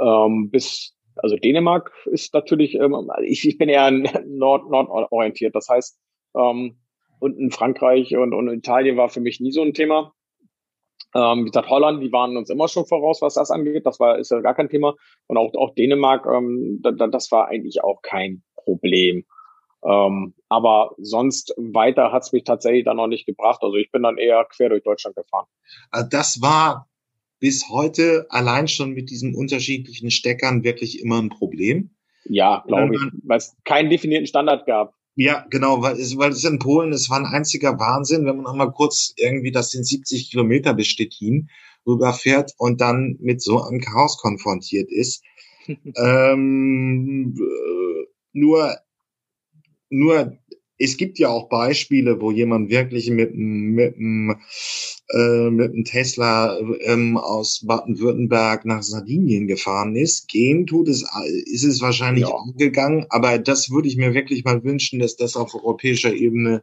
[0.00, 5.54] Ähm, bis, also Dänemark ist natürlich, ähm, ich, ich bin eher nord, nordorientiert.
[5.54, 5.98] Das heißt,
[6.36, 6.78] ähm,
[7.20, 10.12] und in Frankreich und, und Italien war für mich nie so ein Thema.
[11.14, 13.86] Ähm, wie gesagt, Holland, die waren uns immer schon voraus, was das angeht.
[13.86, 14.94] Das war, ist ja gar kein Thema.
[15.26, 19.24] Und auch, auch Dänemark, ähm, da, das war eigentlich auch kein Problem.
[19.84, 23.62] Ähm, aber sonst weiter hat's mich tatsächlich dann noch nicht gebracht.
[23.62, 25.46] Also ich bin dann eher quer durch Deutschland gefahren.
[25.92, 26.88] Äh, das war
[27.40, 31.90] bis heute allein schon mit diesen unterschiedlichen Steckern wirklich immer ein Problem.
[32.24, 34.92] Ja, glaube ich, weil es keinen definierten Standard gab.
[35.20, 38.44] Ja, genau, weil es, weil es in Polen, es war ein einziger Wahnsinn, wenn man
[38.44, 41.50] noch mal kurz irgendwie das in 70 Kilometer bis Stettin
[41.84, 45.24] rüberfährt und dann mit so einem Chaos konfrontiert ist.
[45.66, 48.76] ähm, äh, nur,
[49.90, 50.38] nur
[50.78, 54.36] es gibt ja auch Beispiele, wo jemand wirklich mit mit einem
[55.08, 60.28] äh, mit einem Tesla ähm, aus Baden-Württemberg nach Sardinien gefahren ist.
[60.28, 61.04] Gehen tut es,
[61.46, 62.28] ist es wahrscheinlich ja.
[62.28, 66.62] auch gegangen, aber das würde ich mir wirklich mal wünschen, dass das auf europäischer Ebene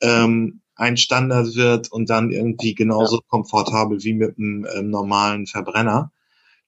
[0.00, 3.22] ähm, ein Standard wird und dann irgendwie genauso ja.
[3.28, 6.12] komfortabel wie mit einem ähm, normalen Verbrenner.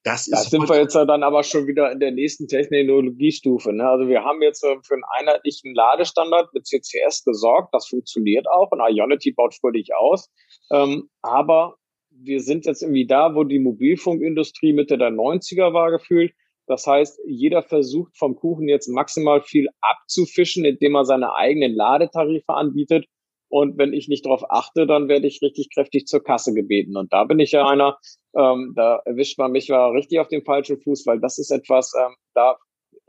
[0.03, 3.71] Das da sind wir jetzt dann aber schon wieder in der nächsten Technologiestufe.
[3.71, 3.87] Ne?
[3.87, 7.73] Also wir haben jetzt äh, für einen einheitlichen Ladestandard mit CCS gesorgt.
[7.73, 10.29] Das funktioniert auch und Ionity baut fröhlich aus.
[10.71, 11.77] Ähm, aber
[12.09, 16.33] wir sind jetzt irgendwie da, wo die Mobilfunkindustrie Mitte der 90er war gefühlt.
[16.67, 22.53] Das heißt, jeder versucht vom Kuchen jetzt maximal viel abzufischen, indem er seine eigenen Ladetarife
[22.53, 23.05] anbietet.
[23.49, 26.97] Und wenn ich nicht darauf achte, dann werde ich richtig kräftig zur Kasse gebeten.
[26.97, 27.99] Und da bin ich ja einer,
[28.35, 31.93] ähm, da erwischt man mich war richtig auf dem falschen Fuß, weil das ist etwas,
[31.99, 32.57] ähm, da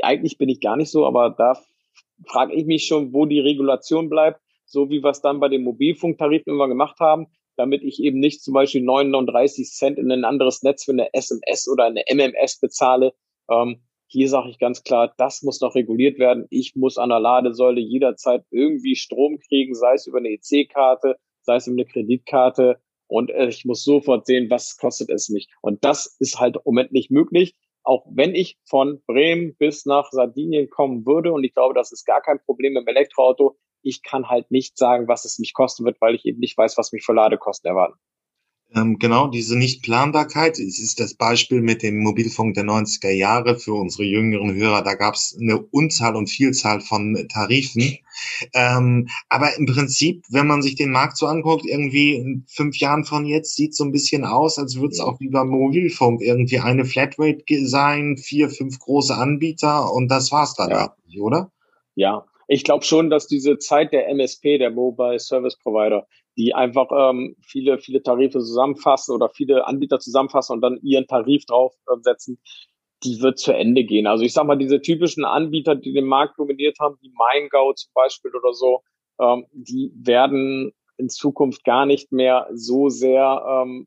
[0.03, 1.59] eigentlich bin ich gar nicht so, aber da
[2.27, 5.63] frage ich mich schon, wo die Regulation bleibt, so wie wir es dann bei den
[5.63, 10.63] Mobilfunktarifen immer gemacht haben, damit ich eben nicht zum Beispiel 39 Cent in ein anderes
[10.63, 13.15] Netz für eine SMS oder eine MMS bezahle.
[13.51, 16.47] Ähm, Hier sage ich ganz klar, das muss noch reguliert werden.
[16.51, 21.57] Ich muss an der Ladesäule jederzeit irgendwie Strom kriegen, sei es über eine EC-Karte, sei
[21.57, 22.81] es über eine Kreditkarte.
[23.07, 25.49] Und äh, ich muss sofort sehen, was kostet es mich.
[25.61, 27.55] Und das ist halt im Moment nicht möglich.
[27.83, 32.07] Auch wenn ich von Bremen bis nach Sardinien kommen würde, und ich glaube, das ist
[32.07, 36.01] gar kein Problem im Elektroauto, ich kann halt nicht sagen, was es mich kosten wird,
[36.01, 37.99] weil ich eben nicht weiß, was mich für Ladekosten erwarten.
[38.77, 43.75] Ähm, genau, diese Nichtplanbarkeit, es ist das Beispiel mit dem Mobilfunk der 90er Jahre für
[43.75, 47.99] unsere jüngeren Hörer, da gab es eine Unzahl und Vielzahl von Tarifen.
[48.53, 53.05] Ähm, aber im Prinzip, wenn man sich den Markt so anguckt, irgendwie in fünf Jahren
[53.05, 56.59] von jetzt sieht so ein bisschen aus, als würde es auch wie beim Mobilfunk irgendwie
[56.59, 60.95] eine Flatrate sein, vier, fünf große Anbieter und das war's dann, ja.
[61.21, 61.53] oder?
[61.95, 66.89] Ja, ich glaube schon, dass diese Zeit der MSP, der Mobile Service Provider, die einfach
[66.93, 72.41] ähm, viele, viele Tarife zusammenfassen oder viele Anbieter zusammenfassen und dann ihren Tarif draufsetzen,
[73.05, 74.07] die wird zu Ende gehen.
[74.07, 77.93] Also ich sag mal, diese typischen Anbieter, die den Markt dominiert haben, wie MeinGo zum
[77.95, 78.83] Beispiel oder so,
[79.21, 83.87] ähm, die werden in Zukunft gar nicht mehr so sehr ähm,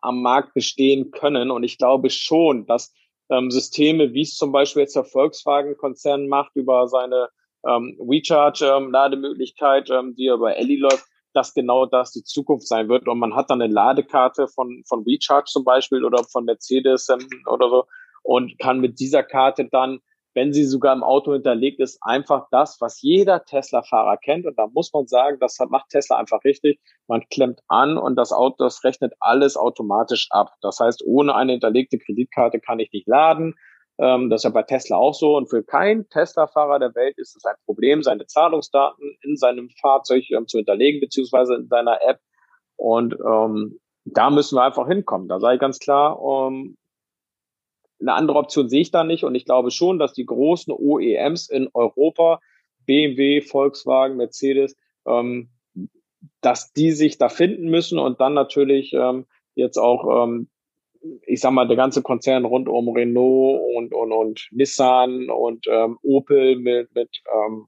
[0.00, 1.50] am Markt bestehen können.
[1.50, 2.92] Und ich glaube schon, dass
[3.30, 7.28] ähm, Systeme, wie es zum Beispiel jetzt der Volkswagen-Konzern macht über seine
[7.66, 11.04] ähm, WeCharge-Lademöglichkeit, ähm, die über Ellie läuft,
[11.34, 13.08] dass genau das die Zukunft sein wird.
[13.08, 17.26] Und man hat dann eine Ladekarte von, von WeCharge zum Beispiel oder von Mercedes ähm,
[17.46, 17.84] oder so
[18.22, 20.00] und kann mit dieser Karte dann,
[20.34, 24.46] wenn sie sogar im Auto hinterlegt ist, einfach das, was jeder Tesla-Fahrer kennt.
[24.46, 26.80] Und da muss man sagen, das macht Tesla einfach richtig.
[27.08, 30.54] Man klemmt an und das Auto, das rechnet alles automatisch ab.
[30.60, 33.54] Das heißt, ohne eine hinterlegte Kreditkarte kann ich nicht laden.
[34.00, 35.36] Ähm, das ist ja bei Tesla auch so.
[35.36, 40.24] Und für keinen Tesla-Fahrer der Welt ist es ein Problem, seine Zahlungsdaten in seinem Fahrzeug
[40.30, 42.18] ähm, zu hinterlegen, beziehungsweise in seiner App.
[42.76, 45.28] Und ähm, da müssen wir einfach hinkommen.
[45.28, 46.76] Da ich ganz klar, um,
[48.00, 49.24] eine andere Option sehe ich da nicht.
[49.24, 52.40] Und ich glaube schon, dass die großen OEMs in Europa,
[52.86, 55.50] BMW, Volkswagen, Mercedes, ähm,
[56.40, 60.48] dass die sich da finden müssen und dann natürlich ähm, jetzt auch ähm,
[61.26, 65.98] ich sag mal, der ganze Konzern rund um Renault und, und, und Nissan und ähm,
[66.02, 67.66] Opel mit, mit, ähm,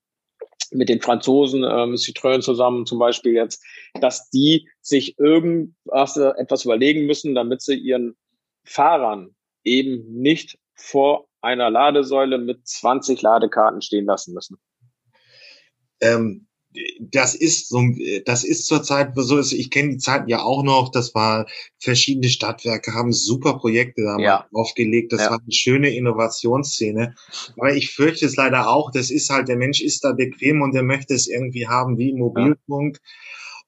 [0.70, 3.64] mit den Franzosen, ähm, Citroën zusammen zum Beispiel jetzt,
[4.00, 8.16] dass die sich irgendwas äh, etwas überlegen müssen, damit sie ihren
[8.64, 14.58] Fahrern eben nicht vor einer Ladesäule mit 20 Ladekarten stehen lassen müssen.
[16.00, 16.46] Ähm,
[17.00, 17.82] das ist so,
[18.24, 21.46] das ist zurzeit so ist, ich kenne die Zeiten ja auch noch, das war
[21.78, 24.46] verschiedene Stadtwerke haben super Projekte da ja.
[24.52, 25.30] aufgelegt, das ja.
[25.30, 27.14] war eine schöne Innovationsszene,
[27.56, 30.74] aber ich fürchte es leider auch, das ist halt, der Mensch ist da bequem und
[30.74, 32.98] der möchte es irgendwie haben wie Mobilfunk.
[33.02, 33.10] Ja.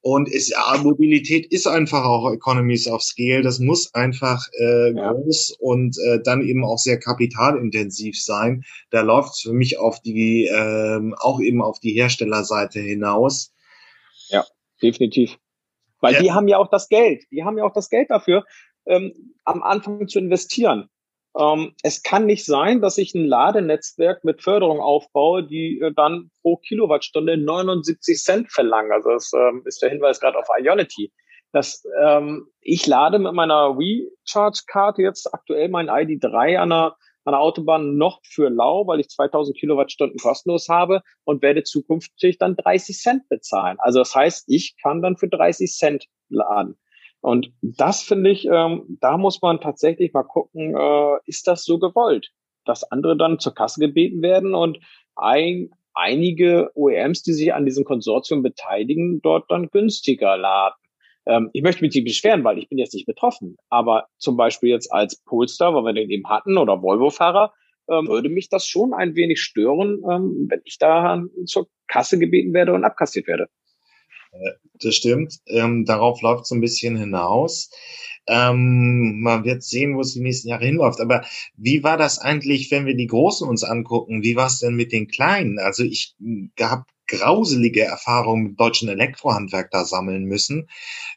[0.06, 3.40] Und es, ja, Mobilität ist einfach auch Economies of Scale.
[3.40, 5.10] Das muss einfach äh, ja.
[5.10, 8.64] groß und äh, dann eben auch sehr kapitalintensiv sein.
[8.90, 13.54] Da läuft es für mich auf die, ähm, auch eben auf die Herstellerseite hinaus.
[14.28, 14.44] Ja,
[14.82, 15.38] definitiv.
[16.00, 16.20] Weil ja.
[16.20, 17.24] die haben ja auch das Geld.
[17.30, 18.44] Die haben ja auch das Geld dafür,
[18.84, 20.90] ähm, am Anfang zu investieren.
[21.36, 26.30] Ähm, es kann nicht sein, dass ich ein Ladenetzwerk mit Förderung aufbaue, die äh, dann
[26.42, 28.92] pro Kilowattstunde 79 Cent verlangen.
[28.92, 31.12] Also das ähm, ist der Hinweis gerade auf Ionity.
[31.52, 37.40] Das, ähm, ich lade mit meiner WeCharge-Karte jetzt aktuell mein ID3 an der, an der
[37.40, 42.96] Autobahn noch für lau, weil ich 2000 Kilowattstunden kostenlos habe und werde zukünftig dann 30
[42.98, 43.76] Cent bezahlen.
[43.80, 46.76] Also das heißt, ich kann dann für 30 Cent laden.
[47.24, 51.78] Und das finde ich, ähm, da muss man tatsächlich mal gucken, äh, ist das so
[51.78, 52.28] gewollt,
[52.66, 54.78] dass andere dann zur Kasse gebeten werden und
[55.16, 60.76] ein, einige OEMs, die sich an diesem Konsortium beteiligen, dort dann günstiger laden.
[61.24, 63.56] Ähm, ich möchte mich nicht beschweren, weil ich bin jetzt nicht betroffen.
[63.70, 67.54] Aber zum Beispiel jetzt als Polestar, weil wir den eben hatten, oder Volvo-Fahrer,
[67.88, 72.52] ähm, würde mich das schon ein wenig stören, ähm, wenn ich da zur Kasse gebeten
[72.52, 73.48] werde und abkassiert werde.
[74.80, 75.38] Das stimmt.
[75.46, 77.70] Ähm, darauf läuft so ein bisschen hinaus.
[78.26, 81.00] Ähm, man wird sehen, wo es die nächsten Jahre hinläuft.
[81.00, 81.24] Aber
[81.56, 84.22] wie war das eigentlich, wenn wir die Großen uns angucken?
[84.22, 85.58] Wie war es denn mit den Kleinen?
[85.58, 86.14] Also ich
[86.60, 90.68] habe grauselige Erfahrungen mit deutschen Elektrohandwerk da sammeln müssen,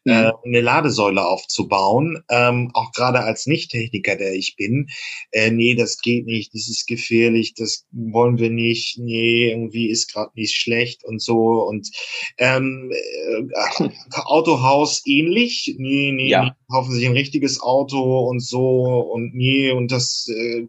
[0.04, 0.12] mhm.
[0.12, 2.23] äh, eine Ladesäule aufzubauen.
[2.30, 4.89] Ähm, auch gerade als Nicht-Techniker, der ich bin.
[5.32, 10.12] Äh, nee, das geht nicht, das ist gefährlich, das wollen wir nicht, nee, irgendwie ist
[10.12, 11.63] gerade nicht schlecht und so.
[11.63, 11.89] Und
[12.38, 13.89] ähm, äh,
[14.26, 16.45] Autohaus ähnlich, nee, nee, ja.
[16.45, 20.67] nee, kaufen sich ein richtiges Auto und so und nee, und das äh,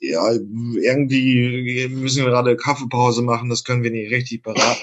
[0.00, 4.82] ja, irgendwie müssen wir gerade Kaffeepause machen, das können wir nicht richtig beraten.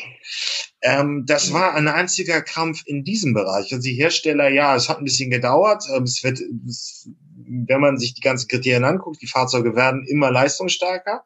[0.82, 3.74] Ähm, das war ein einziger Krampf in diesem Bereich.
[3.74, 7.10] Also die Hersteller, ja, es hat ein bisschen gedauert, ähm, es wird, es
[7.48, 11.24] wenn man sich die ganzen Kriterien anguckt, die Fahrzeuge werden immer leistungsstärker.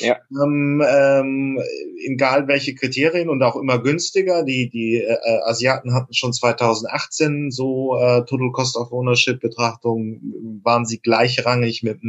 [0.00, 0.18] Ja.
[0.30, 1.60] Ähm, ähm,
[2.04, 4.44] egal welche Kriterien und auch immer günstiger.
[4.44, 10.86] Die, die äh, Asiaten hatten schon 2018 so äh, Total Cost of Ownership Betrachtungen, waren
[10.86, 12.00] sie gleichrangig mit,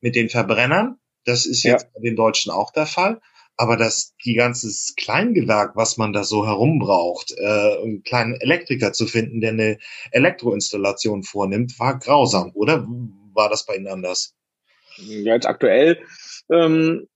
[0.00, 0.98] mit den Verbrennern.
[1.24, 1.90] Das ist jetzt ja.
[1.94, 3.20] bei den Deutschen auch der Fall.
[3.56, 9.06] Aber das die ganzes Kleingewerk, was man da so herumbraucht, äh, einen kleinen Elektriker zu
[9.06, 9.78] finden, der eine
[10.10, 12.86] Elektroinstallation vornimmt, war grausam, oder?
[13.32, 14.34] War das bei Ihnen anders?
[14.96, 15.98] Ja, jetzt aktuell
[16.50, 17.06] ähm,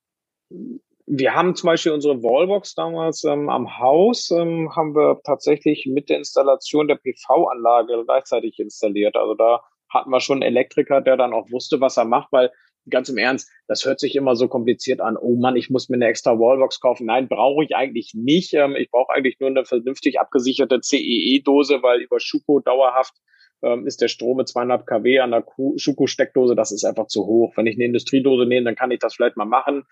[1.11, 6.11] wir haben zum Beispiel unsere Wallbox damals ähm, am Haus, ähm, haben wir tatsächlich mit
[6.11, 9.17] der Installation der PV-Anlage gleichzeitig installiert.
[9.17, 12.51] Also da hatten wir schon einen Elektriker, der dann auch wusste, was er macht, weil
[12.91, 15.17] ganz im Ernst, das hört sich immer so kompliziert an.
[15.17, 17.07] Oh Mann, ich muss mir eine extra Wallbox kaufen.
[17.07, 18.53] Nein, brauche ich eigentlich nicht.
[18.53, 23.15] Ähm, ich brauche eigentlich nur eine vernünftig abgesicherte CEE-Dose, weil über Schuko dauerhaft
[23.63, 25.45] ähm, ist der Strom mit 200 kW an der
[25.77, 27.53] Schuko-Steckdose, das ist einfach zu hoch.
[27.57, 29.85] Wenn ich eine Industriedose nehme, dann kann ich das vielleicht mal machen.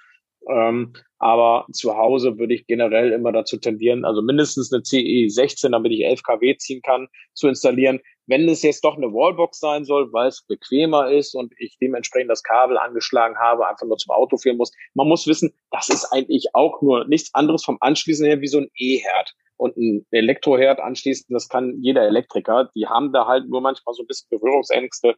[0.49, 5.73] Ähm, aber zu Hause würde ich generell immer dazu tendieren, also mindestens eine CE 16,
[5.73, 8.01] damit ich 11 kW ziehen kann, zu installieren.
[8.27, 12.31] Wenn es jetzt doch eine Wallbox sein soll, weil es bequemer ist und ich dementsprechend
[12.31, 14.73] das Kabel angeschlagen habe, einfach nur zum Auto führen muss.
[14.95, 18.59] Man muss wissen, das ist eigentlich auch nur nichts anderes vom Anschließen her wie so
[18.59, 21.27] ein E-Herd und ein Elektroherd anschließen.
[21.31, 22.71] Das kann jeder Elektriker.
[22.75, 25.15] Die haben da halt nur manchmal so ein bisschen Berührungsängste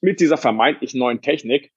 [0.00, 1.72] mit dieser vermeintlich neuen Technik.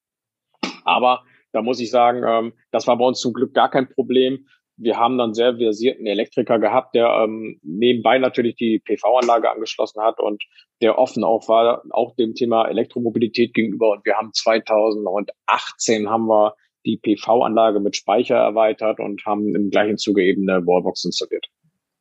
[0.83, 4.47] Aber da muss ich sagen, ähm, das war bei uns zum Glück gar kein Problem.
[4.79, 10.19] Wir haben dann sehr versierten Elektriker gehabt, der ähm, nebenbei natürlich die PV-Anlage angeschlossen hat
[10.19, 10.43] und
[10.81, 13.91] der offen auch war, auch dem Thema Elektromobilität gegenüber.
[13.91, 16.53] Und wir haben 2018 haben wir
[16.85, 21.47] die PV-Anlage mit Speicher erweitert und haben im gleichen Zuge eben eine Wallbox installiert.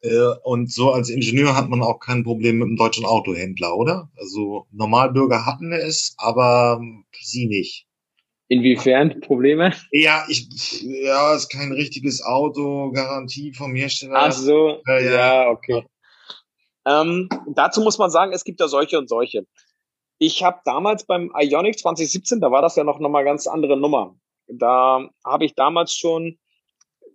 [0.03, 4.11] Äh, und so als Ingenieur hat man auch kein Problem mit dem deutschen Autohändler, oder?
[4.17, 6.81] Also Normalbürger hatten es, aber
[7.21, 7.87] Sie nicht.
[8.49, 9.73] Inwiefern Probleme?
[9.91, 10.49] Ja, ich,
[10.83, 14.15] ja, ist kein richtiges Auto, Garantie vom Hersteller.
[14.17, 15.15] Ach so, äh, ja.
[15.15, 15.85] ja, okay.
[16.87, 19.47] Ähm, dazu muss man sagen, es gibt ja solche und solche.
[20.19, 23.77] Ich habe damals beim Ionic 2017, da war das ja noch noch mal ganz andere
[23.77, 24.17] Nummer.
[24.47, 26.39] Da habe ich damals schon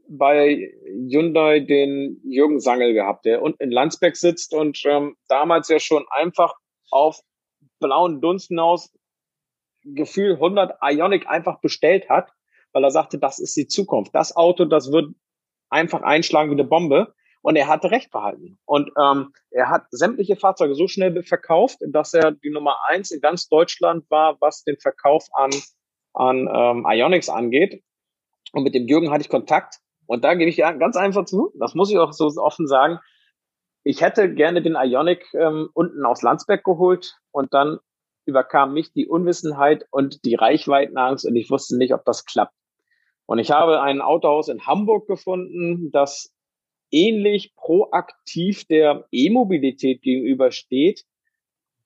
[0.10, 0.70] bei
[1.10, 6.06] Hyundai den Jürgen Sangel gehabt, der unten in Landsberg sitzt und ähm, damals ja schon
[6.10, 6.54] einfach
[6.90, 7.22] auf
[7.80, 8.92] blauen Dunst hinaus
[9.84, 12.32] Gefühl 100 Ionic einfach bestellt hat,
[12.74, 14.14] weil er sagte, das ist die Zukunft.
[14.16, 15.14] Das Auto, das wird
[15.70, 17.14] einfach einschlagen wie eine Bombe.
[17.44, 18.60] Und er hatte recht behalten.
[18.66, 23.20] Und ähm, er hat sämtliche Fahrzeuge so schnell verkauft, dass er die Nummer eins in
[23.20, 25.50] ganz Deutschland war, was den Verkauf an,
[26.14, 27.84] an ähm, Ionics angeht.
[28.54, 29.80] Und mit dem Jürgen hatte ich Kontakt.
[30.06, 33.00] Und da gebe ich ganz einfach zu, das muss ich auch so offen sagen,
[33.84, 37.80] ich hätte gerne den Ionic ähm, unten aus Landsberg geholt und dann
[38.26, 42.54] überkam mich die Unwissenheit und die Reichweitenangst und ich wusste nicht, ob das klappt.
[43.26, 46.34] Und ich habe ein Autohaus in Hamburg gefunden, das
[46.92, 51.06] ähnlich proaktiv der E-Mobilität gegenübersteht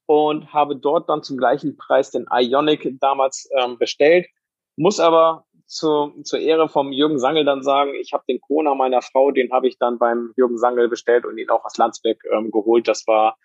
[0.08, 4.28] und habe dort dann zum gleichen Preis den Ionic damals ähm, bestellt.
[4.76, 9.02] Muss aber zu, zur Ehre vom Jürgen Sangel dann sagen, ich habe den Kona meiner
[9.02, 12.52] Frau, den habe ich dann beim Jürgen Sangel bestellt und ihn auch aus Landsberg ähm,
[12.52, 12.88] geholt.
[12.88, 13.38] Das war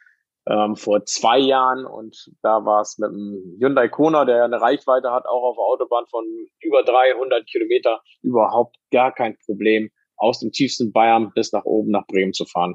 [0.51, 5.13] ähm, vor zwei Jahren und da war es mit einem Hyundai Kona, der eine Reichweite
[5.13, 6.25] hat, auch auf der Autobahn von
[6.61, 12.07] über 300 Kilometer, überhaupt gar kein Problem, aus dem tiefsten Bayern bis nach oben nach
[12.07, 12.75] Bremen zu fahren.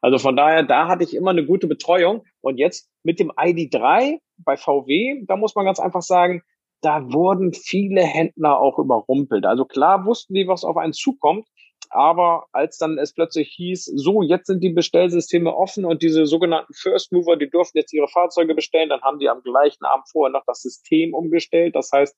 [0.00, 4.18] Also von daher, da hatte ich immer eine gute Betreuung und jetzt mit dem ID3
[4.38, 6.42] bei VW, da muss man ganz einfach sagen,
[6.80, 9.44] da wurden viele Händler auch überrumpelt.
[9.44, 11.48] Also klar wussten die, was auf einen zukommt,
[11.90, 16.72] aber als dann es plötzlich hieß, so, jetzt sind die Bestellsysteme offen und diese sogenannten
[16.74, 20.32] First Mover, die durften jetzt ihre Fahrzeuge bestellen, dann haben die am gleichen Abend vorher
[20.32, 21.74] noch das System umgestellt.
[21.74, 22.16] Das heißt,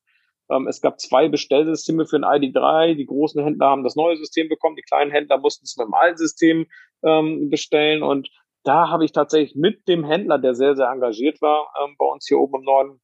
[0.51, 2.95] ähm, es gab zwei Bestellsysteme für ein ID3.
[2.95, 5.95] Die großen Händler haben das neue System bekommen, die kleinen Händler mussten es mit dem
[5.95, 6.67] alten System
[7.05, 8.03] ähm, bestellen.
[8.03, 8.29] Und
[8.65, 12.27] da habe ich tatsächlich mit dem Händler, der sehr, sehr engagiert war, ähm, bei uns
[12.27, 13.01] hier oben im Norden,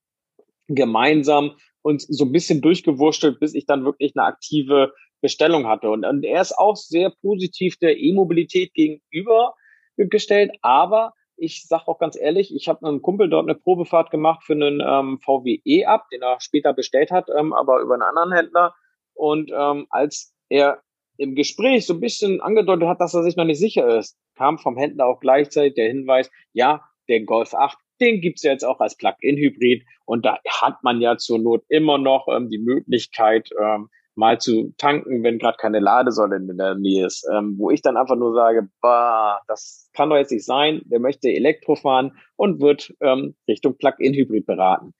[0.68, 5.90] gemeinsam und so ein bisschen durchgewurschtelt, bis ich dann wirklich eine aktive Bestellung hatte.
[5.90, 9.54] Und, und er ist auch sehr positiv der E-Mobilität gegenüber
[9.96, 14.42] gestellt, aber ich sage auch ganz ehrlich, ich habe einem Kumpel dort eine Probefahrt gemacht
[14.44, 18.32] für einen ähm, VW E-Up, den er später bestellt hat, ähm, aber über einen anderen
[18.32, 18.74] Händler.
[19.14, 20.82] Und ähm, als er
[21.18, 24.58] im Gespräch so ein bisschen angedeutet hat, dass er sich noch nicht sicher ist, kam
[24.58, 28.80] vom Händler auch gleichzeitig der Hinweis, ja, der Golf 8, den gibt's ja jetzt auch
[28.80, 33.88] als Plug-in-Hybrid und da hat man ja zur Not immer noch ähm, die Möglichkeit, ähm,
[34.16, 37.96] mal zu tanken, wenn gerade keine Ladesäule in der Nähe ist, ähm, wo ich dann
[37.96, 42.60] einfach nur sage, bah, das kann doch jetzt nicht sein, der möchte Elektro fahren und
[42.60, 44.94] wird ähm, Richtung Plug-in-Hybrid beraten.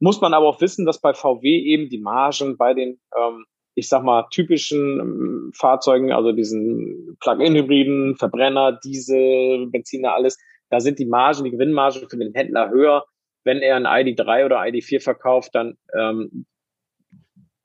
[0.00, 3.44] Muss man aber auch wissen, dass bei VW eben die Margen bei den, ähm,
[3.74, 10.38] ich sag mal, typischen ähm, Fahrzeugen, also diesen Plug-in-Hybriden, Verbrenner, Diesel, Benziner, alles,
[10.70, 13.04] da sind die Margen, die Gewinnmargen für den Händler höher.
[13.44, 16.46] Wenn er ein ID3 oder ID4 verkauft, dann ähm,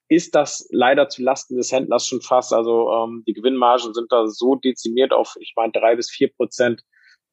[0.10, 2.54] ist das leider zu Lasten des Händlers schon fast.
[2.54, 6.84] Also ähm, die Gewinnmargen sind da so dezimiert auf, ich meine, drei bis vier Prozent.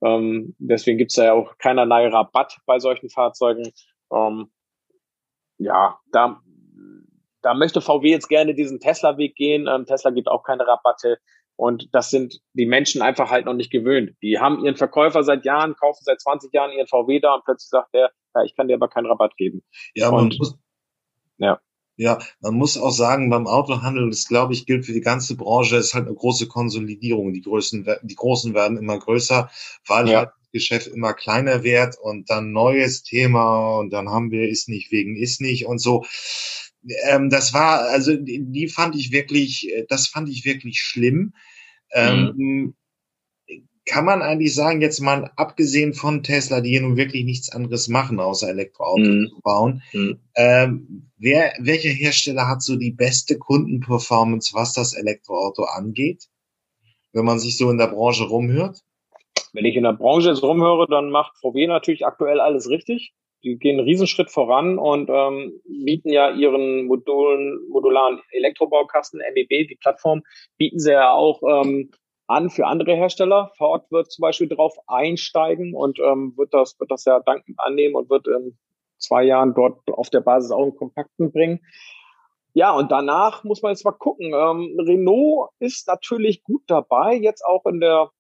[0.02, 3.70] Ähm, deswegen gibt's da ja auch keinerlei Rabatt bei solchen Fahrzeugen.
[4.12, 4.50] Ähm,
[5.58, 6.40] ja, da,
[7.42, 9.66] da möchte VW jetzt gerne diesen Tesla-Weg gehen.
[9.68, 11.18] Ähm, Tesla gibt auch keine Rabatte.
[11.56, 14.16] Und das sind die Menschen einfach halt noch nicht gewöhnt.
[14.22, 17.68] Die haben ihren Verkäufer seit Jahren, kaufen seit 20 Jahren ihren VW da und plötzlich
[17.68, 19.62] sagt der, ja, ich kann dir aber keinen Rabatt geben.
[19.94, 20.58] Ja, und, muss,
[21.36, 21.60] ja.
[22.00, 25.76] Ja, man muss auch sagen, beim Autohandel, das glaube ich, gilt für die ganze Branche,
[25.76, 27.34] ist halt eine große Konsolidierung.
[27.34, 29.50] Die Größen, die Großen werden immer größer,
[29.86, 30.18] weil ja.
[30.20, 34.70] halt das Geschäft immer kleiner wird und dann neues Thema und dann haben wir ist
[34.70, 36.06] nicht wegen ist nicht und so.
[37.06, 41.34] Ähm, das war, also die fand ich wirklich, das fand ich wirklich schlimm.
[41.92, 42.74] Ähm, mhm
[43.86, 47.88] kann man eigentlich sagen, jetzt mal abgesehen von Tesla, die hier nun wirklich nichts anderes
[47.88, 49.28] machen, außer Elektroautos mhm.
[49.28, 50.20] zu bauen, mhm.
[50.36, 56.28] ähm, wer, welcher Hersteller hat so die beste Kundenperformance, was das Elektroauto angeht?
[57.12, 58.78] Wenn man sich so in der Branche rumhört?
[59.52, 63.12] Wenn ich in der Branche jetzt rumhöre, dann macht VW natürlich aktuell alles richtig.
[63.42, 69.78] Die gehen einen Riesenschritt voran und ähm, bieten ja ihren Modulen, modularen Elektrobaukasten, MEB, die
[69.80, 70.22] Plattform,
[70.58, 71.90] bieten sie ja auch ähm,
[72.30, 73.50] an für andere Hersteller.
[73.56, 77.96] Ford wird zum Beispiel darauf einsteigen und ähm, wird das wird das ja dankend annehmen
[77.96, 78.56] und wird in
[78.98, 81.60] zwei Jahren dort auf der Basis auch einen Kompakten bringen.
[82.52, 84.32] Ja, und danach muss man jetzt mal gucken.
[84.34, 88.10] Ähm, Renault ist natürlich gut dabei, jetzt auch in der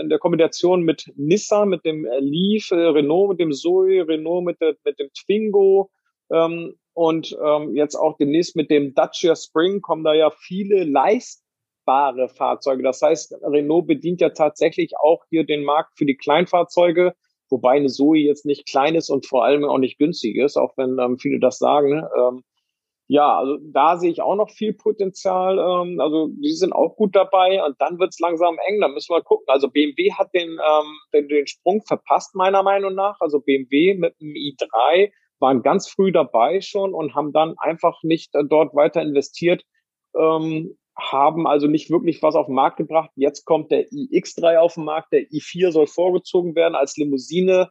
[0.00, 4.60] in der Kombination mit Nissan, mit dem Leaf, äh, Renault mit dem Zoe, Renault mit,
[4.60, 5.90] der, mit dem Twingo
[6.28, 11.44] ähm, und ähm, jetzt auch demnächst mit dem Dacia Spring kommen da ja viele Leist
[11.90, 12.82] nutzbare Fahrzeuge.
[12.82, 17.14] Das heißt, Renault bedient ja tatsächlich auch hier den Markt für die Kleinfahrzeuge,
[17.48, 20.76] wobei eine Zoe jetzt nicht klein ist und vor allem auch nicht günstig ist, auch
[20.76, 22.04] wenn ähm, viele das sagen.
[22.16, 22.42] Ähm,
[23.08, 25.58] ja, also da sehe ich auch noch viel Potenzial.
[25.58, 28.80] Ähm, also die sind auch gut dabei und dann wird es langsam eng.
[28.80, 29.46] Da müssen wir gucken.
[29.48, 33.16] Also BMW hat den, ähm, den, den Sprung verpasst, meiner Meinung nach.
[33.18, 35.10] Also BMW mit dem i3
[35.40, 39.64] waren ganz früh dabei schon und haben dann einfach nicht äh, dort weiter investiert.
[40.14, 43.10] Ähm, haben also nicht wirklich was auf den Markt gebracht.
[43.16, 47.70] Jetzt kommt der iX3 auf den Markt, der i4 soll vorgezogen werden als Limousine.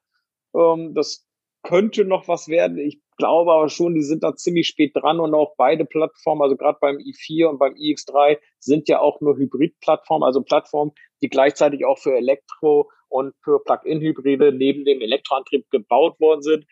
[0.56, 1.26] Ähm, das
[1.64, 2.78] könnte noch was werden.
[2.78, 6.56] Ich glaube aber schon, die sind da ziemlich spät dran und auch beide Plattformen, also
[6.56, 11.86] gerade beim i4 und beim iX3 sind ja auch nur Hybrid-Plattformen, also Plattformen, die gleichzeitig
[11.86, 16.66] auch für Elektro und für Plug-in-Hybride neben dem Elektroantrieb gebaut worden sind.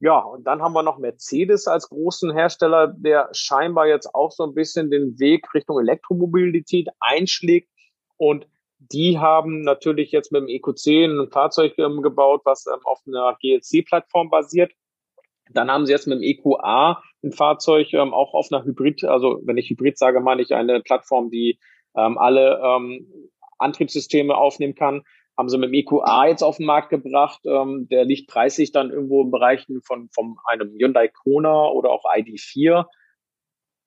[0.00, 4.44] Ja, und dann haben wir noch Mercedes als großen Hersteller, der scheinbar jetzt auch so
[4.44, 7.70] ein bisschen den Weg Richtung Elektromobilität einschlägt.
[8.16, 8.46] Und
[8.78, 13.36] die haben natürlich jetzt mit dem EQ10 ein Fahrzeug ähm, gebaut, was ähm, auf einer
[13.40, 14.72] GLC-Plattform basiert.
[15.50, 19.40] Dann haben sie jetzt mit dem EQA ein Fahrzeug ähm, auch auf einer Hybrid, also
[19.44, 21.58] wenn ich Hybrid sage, meine ich eine Plattform, die
[21.96, 25.02] ähm, alle ähm, Antriebssysteme aufnehmen kann
[25.36, 27.40] haben sie mit dem EQA jetzt auf den Markt gebracht.
[27.44, 32.04] Ähm, der liegt preislich dann irgendwo im Bereich von, von einem Hyundai Kona oder auch
[32.04, 32.86] ID4.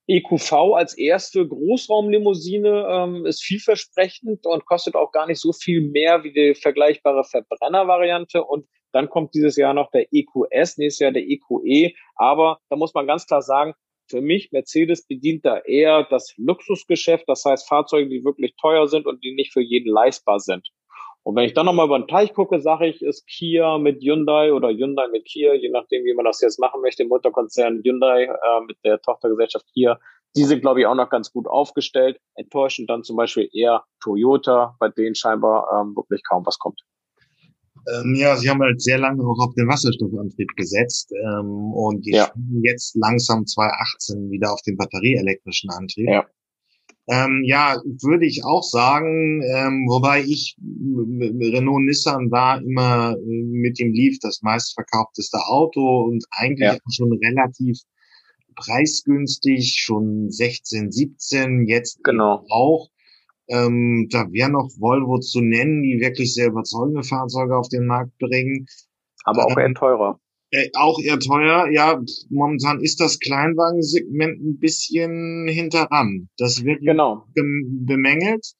[0.07, 6.23] EQV als erste Großraumlimousine ähm, ist vielversprechend und kostet auch gar nicht so viel mehr
[6.23, 8.43] wie die vergleichbare Verbrennervariante.
[8.43, 11.93] Und dann kommt dieses Jahr noch der EQS, nächstes Jahr der EQE.
[12.15, 13.73] Aber da muss man ganz klar sagen,
[14.09, 19.05] für mich, Mercedes bedient da eher das Luxusgeschäft, das heißt Fahrzeuge, die wirklich teuer sind
[19.05, 20.67] und die nicht für jeden leistbar sind.
[21.23, 24.53] Und wenn ich dann nochmal über den Teich gucke, sage ich, ist Kia mit Hyundai
[24.53, 28.23] oder Hyundai mit Kia, je nachdem, wie man das jetzt machen möchte, im Mutterkonzern Hyundai
[28.23, 29.99] äh, mit der Tochtergesellschaft Kia.
[30.35, 32.19] Die sind, glaube ich, auch noch ganz gut aufgestellt.
[32.35, 36.81] Enttäuschend dann zum Beispiel eher Toyota, bei denen scheinbar ähm, wirklich kaum was kommt.
[37.87, 42.11] Ähm, ja, sie haben halt sehr lange auch auf den Wasserstoffantrieb gesetzt ähm, und die
[42.11, 42.29] ja.
[42.61, 46.09] jetzt langsam 2018 wieder auf den batterieelektrischen Antrieb.
[46.09, 46.25] Ja.
[47.11, 53.79] Ähm, ja, würde ich auch sagen, ähm, wobei ich Renault Nissan war immer äh, mit
[53.79, 56.77] dem Leaf das meistverkaufteste Auto und eigentlich ja.
[56.91, 57.79] schon relativ
[58.55, 62.45] preisgünstig, schon 16, 17, jetzt genau.
[62.49, 62.89] auch.
[63.47, 68.15] Ähm, da wäre noch Volvo zu nennen, die wirklich sehr überzeugende Fahrzeuge auf den Markt
[68.19, 68.67] bringen.
[69.23, 70.19] Aber auch ähm, eher teurer.
[70.51, 71.67] Äh, auch eher teuer.
[71.71, 76.29] Ja, momentan ist das Kleinwagensegment ein bisschen hinteran.
[76.37, 77.25] Das wird genau.
[77.35, 78.53] bemängelt.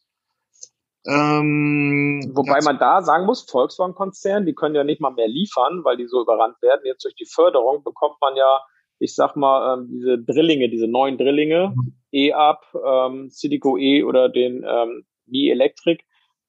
[1.07, 5.97] Ähm, Wobei man da sagen muss, Volkswagen-Konzern, die können ja nicht mal mehr liefern, weil
[5.97, 6.81] die so überrannt werden.
[6.83, 8.61] Jetzt durch die Förderung bekommt man ja,
[8.99, 11.93] ich sag mal, ähm, diese Drillinge, diese neuen Drillinge, mhm.
[12.11, 16.03] E-Up, ähm, Cityco E oder den ähm, E-Electric,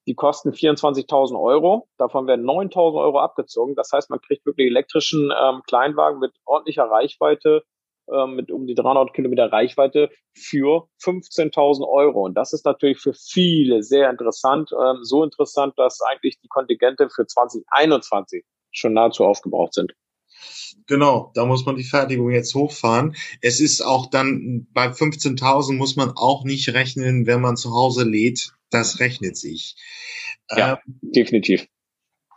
[0.07, 1.87] die kosten 24.000 Euro.
[1.97, 3.75] Davon werden 9.000 Euro abgezogen.
[3.75, 7.63] Das heißt, man kriegt wirklich elektrischen ähm, Kleinwagen mit ordentlicher Reichweite,
[8.11, 12.25] ähm, mit um die 300 Kilometer Reichweite für 15.000 Euro.
[12.25, 14.71] Und das ist natürlich für viele sehr interessant.
[14.71, 19.93] Ähm, so interessant, dass eigentlich die Kontingente für 2021 schon nahezu aufgebraucht sind.
[20.87, 23.15] Genau, da muss man die Fertigung jetzt hochfahren.
[23.41, 28.03] Es ist auch dann bei 15.000 muss man auch nicht rechnen, wenn man zu Hause
[28.03, 28.53] lädt.
[28.69, 29.75] Das rechnet sich.
[30.49, 31.67] Ja, ähm, definitiv.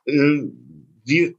[0.07, 0.42] Äh,
[1.05, 1.36] wie,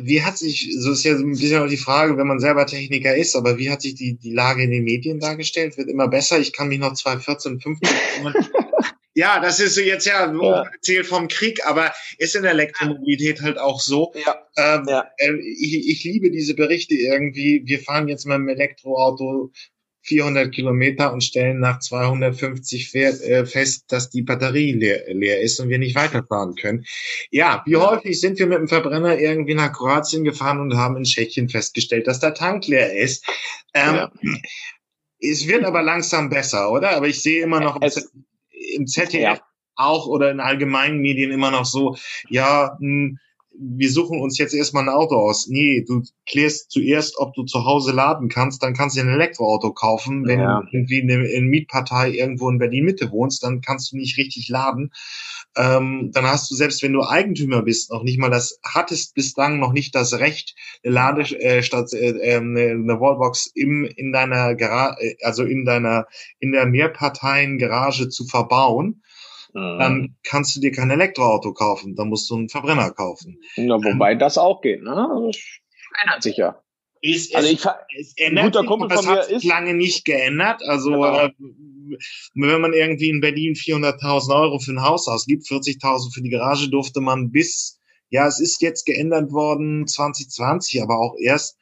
[0.00, 3.16] wie hat sich, so ist ja ein bisschen auch die Frage, wenn man selber Techniker
[3.16, 5.76] ist, aber wie hat sich die, die Lage in den Medien dargestellt?
[5.76, 6.38] Wird immer besser.
[6.38, 7.88] Ich kann mich noch 2014, 15
[9.18, 10.62] Ja, das ist jetzt ja, ja.
[10.62, 14.12] erzählt vom Krieg, aber ist in der Elektromobilität halt auch so.
[14.14, 14.46] Ja.
[14.56, 15.10] Ähm, ja.
[15.16, 17.62] Äh, ich, ich liebe diese Berichte irgendwie.
[17.64, 19.50] Wir fahren jetzt mit dem Elektroauto
[20.02, 25.68] 400 Kilometer und stellen nach 250 äh, fest, dass die Batterie leer, leer ist und
[25.68, 26.84] wir nicht weiterfahren können.
[27.32, 31.02] Ja, wie häufig sind wir mit dem Verbrenner irgendwie nach Kroatien gefahren und haben in
[31.02, 33.26] Tschechien festgestellt, dass der Tank leer ist.
[33.74, 34.12] Ähm, ja.
[35.18, 36.90] Es wird aber langsam besser, oder?
[36.90, 38.08] Aber ich sehe immer noch es,
[38.74, 39.40] im ZDF ja.
[39.76, 41.96] auch oder in allgemeinen Medien immer noch so,
[42.28, 43.18] ja, mh, hm,
[43.60, 45.48] wir suchen uns jetzt erstmal ein Auto aus.
[45.48, 49.72] Nee, du klärst zuerst, ob du zu Hause laden kannst, dann kannst du ein Elektroauto
[49.72, 50.26] kaufen.
[50.26, 50.60] Wenn ja.
[50.60, 54.92] du irgendwie in der Mietpartei irgendwo in Berlin-Mitte wohnst, dann kannst du nicht richtig laden.
[55.56, 59.58] Ähm, dann hast du, selbst wenn du Eigentümer bist, noch nicht mal das, hattest bislang
[59.58, 60.54] noch nicht das Recht,
[60.84, 66.06] eine Ladestadt, äh, äh, eine, eine Wallbox im, in deiner Garage, äh, also in deiner,
[66.38, 69.02] in der Mehrparteien-Garage zu verbauen
[69.54, 70.16] dann mhm.
[70.24, 73.40] kannst du dir kein Elektroauto kaufen, dann musst du einen Verbrenner kaufen.
[73.56, 75.08] Na, wobei ähm, das auch geht, ne?
[75.26, 75.38] Das
[76.02, 76.62] ändert sich ja.
[77.00, 77.64] Ist, also ich,
[77.98, 80.62] es ändert guter sich, Kumpel von mir ist lange nicht geändert.
[80.64, 81.26] Also genau.
[81.26, 81.30] äh,
[82.34, 86.68] wenn man irgendwie in Berlin 400.000 Euro für ein Haus ausgibt, 40.000 für die Garage,
[86.68, 87.80] durfte man bis,
[88.10, 91.56] ja, es ist jetzt geändert worden 2020, aber auch erst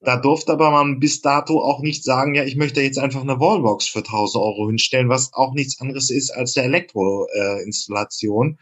[0.00, 3.40] da durfte aber man bis dato auch nicht sagen, ja, ich möchte jetzt einfach eine
[3.40, 8.58] Wallbox für 1000 Euro hinstellen, was auch nichts anderes ist als der Elektroinstallation.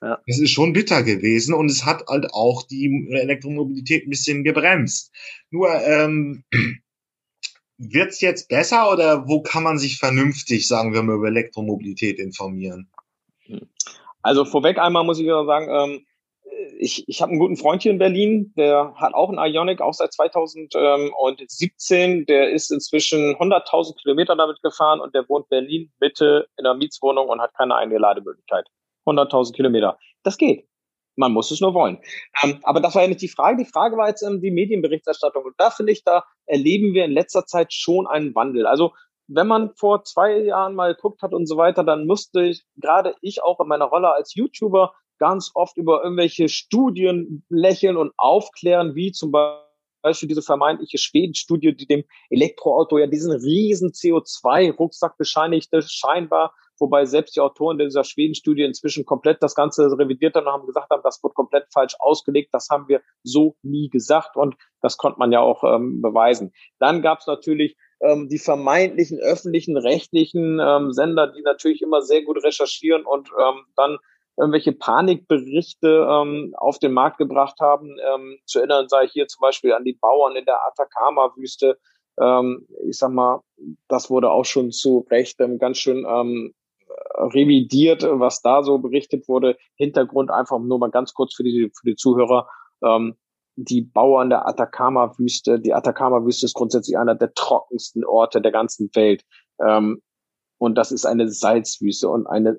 [0.00, 0.18] Äh, ja.
[0.26, 5.10] Das ist schon bitter gewesen und es hat halt auch die Elektromobilität ein bisschen gebremst.
[5.50, 6.44] Nur ähm,
[7.78, 12.88] wird's jetzt besser oder wo kann man sich vernünftig, sagen wir mal, über Elektromobilität informieren?
[14.22, 16.06] Also vorweg einmal muss ich sagen, ähm,
[16.78, 19.94] ich, ich habe einen guten Freund hier in Berlin, der hat auch einen Ionic, auch
[19.94, 22.26] seit 2017.
[22.26, 27.28] Der ist inzwischen 100.000 Kilometer damit gefahren und der wohnt Berlin Mitte in einer Mietswohnung
[27.28, 28.66] und hat keine eigene Lademöglichkeit.
[29.06, 29.98] 100.000 Kilometer.
[30.22, 30.68] Das geht.
[31.16, 31.98] Man muss es nur wollen.
[32.44, 33.64] Ähm, aber das war ja nicht die Frage.
[33.64, 35.44] Die Frage war jetzt ähm, die Medienberichterstattung.
[35.44, 38.66] Und da finde ich, da erleben wir in letzter Zeit schon einen Wandel.
[38.66, 38.92] Also
[39.26, 43.16] wenn man vor zwei Jahren mal geguckt hat und so weiter, dann musste ich, gerade
[43.20, 48.94] ich auch in meiner Rolle als YouTuber, ganz oft über irgendwelche Studien lächeln und aufklären,
[48.94, 49.32] wie zum
[50.02, 57.36] Beispiel diese vermeintliche Schweden-Studie, die dem Elektroauto ja diesen riesen CO2-Rucksack bescheinigte, scheinbar, wobei selbst
[57.36, 61.22] die Autoren dieser Schweden-Studie inzwischen komplett das Ganze revidiert haben und haben gesagt haben, das
[61.22, 65.40] wird komplett falsch ausgelegt, das haben wir so nie gesagt und das konnte man ja
[65.40, 66.52] auch ähm, beweisen.
[66.78, 72.22] Dann gab es natürlich ähm, die vermeintlichen öffentlichen, rechtlichen ähm, Sender, die natürlich immer sehr
[72.22, 73.98] gut recherchieren und ähm, dann
[74.38, 77.96] irgendwelche Panikberichte ähm, auf den Markt gebracht haben.
[78.14, 81.78] Ähm, zu erinnern sei hier zum Beispiel an die Bauern in der Atacama-Wüste.
[82.20, 83.42] Ähm, ich sag mal,
[83.88, 86.54] das wurde auch schon zu Recht ähm, ganz schön ähm,
[87.14, 89.56] revidiert, was da so berichtet wurde.
[89.76, 92.48] Hintergrund einfach nur mal ganz kurz für die, für die Zuhörer.
[92.82, 93.16] Ähm,
[93.56, 95.58] die Bauern der Atacama-Wüste.
[95.58, 99.24] Die Atacama-Wüste ist grundsätzlich einer der trockensten Orte der ganzen Welt.
[99.60, 100.00] Ähm,
[100.58, 102.56] und das ist eine Salzwüste und eine,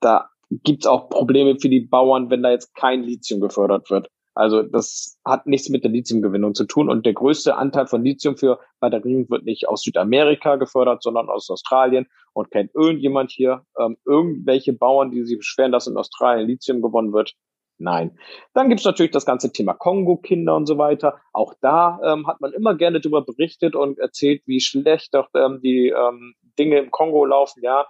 [0.00, 0.30] da
[0.62, 4.08] gibt es auch Probleme für die Bauern, wenn da jetzt kein Lithium gefördert wird.
[4.34, 6.88] Also das hat nichts mit der Lithiumgewinnung zu tun.
[6.88, 11.48] Und der größte Anteil von Lithium für Batterien wird nicht aus Südamerika gefördert, sondern aus
[11.50, 12.06] Australien.
[12.32, 17.12] Und kennt irgendjemand hier ähm, irgendwelche Bauern, die sich beschweren, dass in Australien Lithium gewonnen
[17.12, 17.34] wird?
[17.78, 18.18] Nein.
[18.54, 21.20] Dann gibt's natürlich das ganze Thema Kongo-Kinder und so weiter.
[21.32, 25.60] Auch da ähm, hat man immer gerne darüber berichtet und erzählt, wie schlecht doch ähm,
[25.62, 27.62] die ähm, Dinge im Kongo laufen.
[27.62, 27.86] Ja,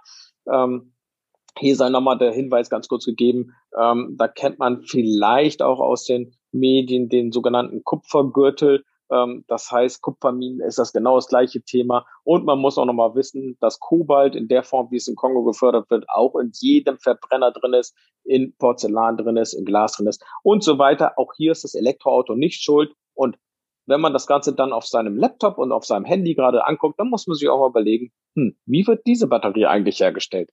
[0.51, 0.94] ähm,
[1.57, 3.53] hier sei nochmal der Hinweis ganz kurz gegeben.
[3.79, 8.83] Ähm, da kennt man vielleicht auch aus den Medien den sogenannten Kupfergürtel.
[9.11, 12.05] Ähm, das heißt, Kupferminen ist das genau das gleiche Thema.
[12.23, 15.43] Und man muss auch nochmal wissen, dass Kobalt in der Form, wie es in Kongo
[15.43, 20.07] gefördert wird, auch in jedem Verbrenner drin ist, in Porzellan drin ist, in Glas drin
[20.07, 21.17] ist und so weiter.
[21.17, 22.91] Auch hier ist das Elektroauto nicht schuld.
[23.13, 23.37] Und
[23.85, 27.09] wenn man das Ganze dann auf seinem Laptop und auf seinem Handy gerade anguckt, dann
[27.09, 30.49] muss man sich auch mal überlegen, hm, wie wird diese Batterie eigentlich hergestellt?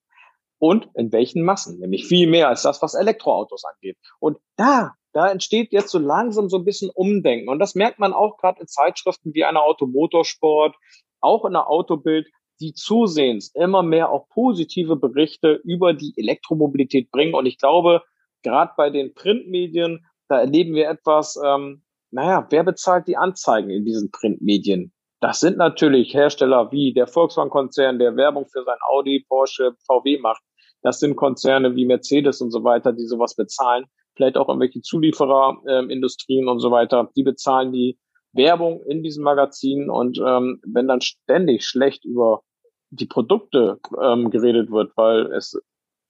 [0.63, 3.97] Und in welchen Massen, nämlich viel mehr als das, was Elektroautos angeht.
[4.21, 7.49] Und da, da entsteht jetzt so langsam so ein bisschen Umdenken.
[7.49, 10.77] Und das merkt man auch gerade in Zeitschriften wie einer Automotorsport,
[11.21, 12.29] auch in der Autobild,
[12.61, 17.35] die zusehends immer mehr auch positive Berichte über die Elektromobilität bringen.
[17.35, 18.05] Und ich glaube,
[18.45, 21.83] gerade bei den Printmedien, da erleben wir etwas, ähm,
[22.13, 24.93] naja, wer bezahlt die Anzeigen in diesen Printmedien?
[25.19, 30.43] Das sind natürlich Hersteller wie der Volkswagen-Konzern, der Werbung für sein Audi, Porsche, VW macht.
[30.83, 33.87] Das sind Konzerne wie Mercedes und so weiter, die sowas bezahlen.
[34.15, 37.11] Vielleicht auch irgendwelche Zuliefererindustrien ähm, und so weiter.
[37.17, 37.99] Die bezahlen die
[38.33, 39.89] Werbung in diesem Magazin.
[39.91, 42.43] Und ähm, wenn dann ständig schlecht über
[42.91, 45.59] die Produkte ähm, geredet wird, weil es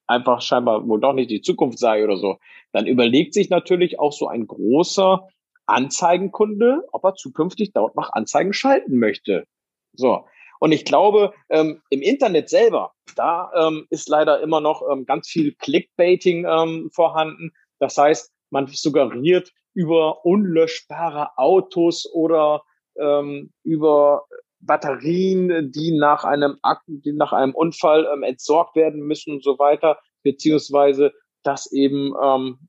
[0.07, 2.39] einfach scheinbar wohl doch nicht die Zukunft sei oder so,
[2.73, 5.29] dann überlegt sich natürlich auch so ein großer
[5.67, 9.45] Anzeigenkunde, ob er zukünftig dort noch Anzeigen schalten möchte.
[9.93, 10.25] So,
[10.63, 15.27] und ich glaube, ähm, im Internet selber, da ähm, ist leider immer noch ähm, ganz
[15.27, 17.51] viel Clickbaiting ähm, vorhanden.
[17.81, 22.63] Das heißt, man suggeriert über unlöschbare Autos oder
[22.97, 24.27] ähm, über
[24.61, 29.59] Batterien, die nach einem Akten, die nach einem Unfall ähm, entsorgt werden müssen und so
[29.59, 32.69] weiter, beziehungsweise dass eben ähm,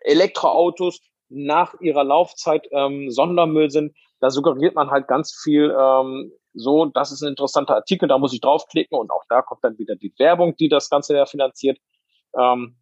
[0.00, 3.94] Elektroautos nach ihrer Laufzeit ähm, Sondermüll sind.
[4.18, 8.32] Da suggeriert man halt ganz viel ähm, so, das ist ein interessanter Artikel, da muss
[8.32, 11.78] ich draufklicken und auch da kommt dann wieder die Werbung, die das Ganze ja finanziert.
[12.36, 12.76] Ähm,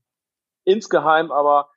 [0.64, 1.68] insgeheim aber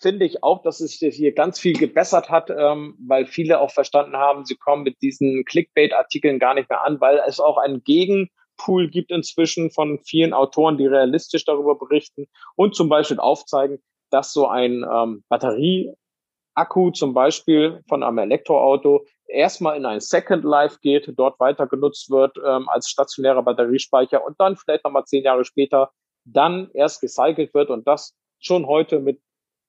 [0.00, 4.16] finde ich auch, dass es hier ganz viel gebessert hat, ähm, weil viele auch verstanden
[4.16, 8.88] haben, sie kommen mit diesen Clickbait-Artikeln gar nicht mehr an, weil es auch einen Gegenpool
[8.88, 14.46] gibt inzwischen von vielen Autoren, die realistisch darüber berichten und zum Beispiel aufzeigen, dass so
[14.46, 15.24] ein ähm,
[16.58, 22.10] Batterieakku zum Beispiel von einem Elektroauto erstmal in ein Second Life geht, dort weiter genutzt
[22.10, 25.90] wird ähm, als stationärer Batteriespeicher und dann vielleicht nochmal zehn Jahre später
[26.24, 29.20] dann erst recycelt wird und das schon heute mit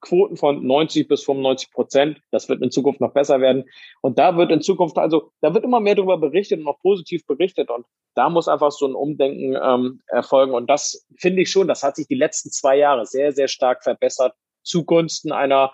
[0.02, 2.22] Quoten von 90 bis 95 Prozent.
[2.32, 3.66] Das wird in Zukunft noch besser werden.
[4.02, 7.26] Und da wird in Zukunft also, da wird immer mehr darüber berichtet und auch positiv
[7.28, 7.70] berichtet.
[7.70, 7.86] Und
[8.16, 10.54] da muss einfach so ein Umdenken ähm, erfolgen.
[10.54, 13.84] Und das finde ich schon, das hat sich die letzten zwei Jahre sehr, sehr stark
[13.84, 14.34] verbessert
[14.64, 15.74] zugunsten einer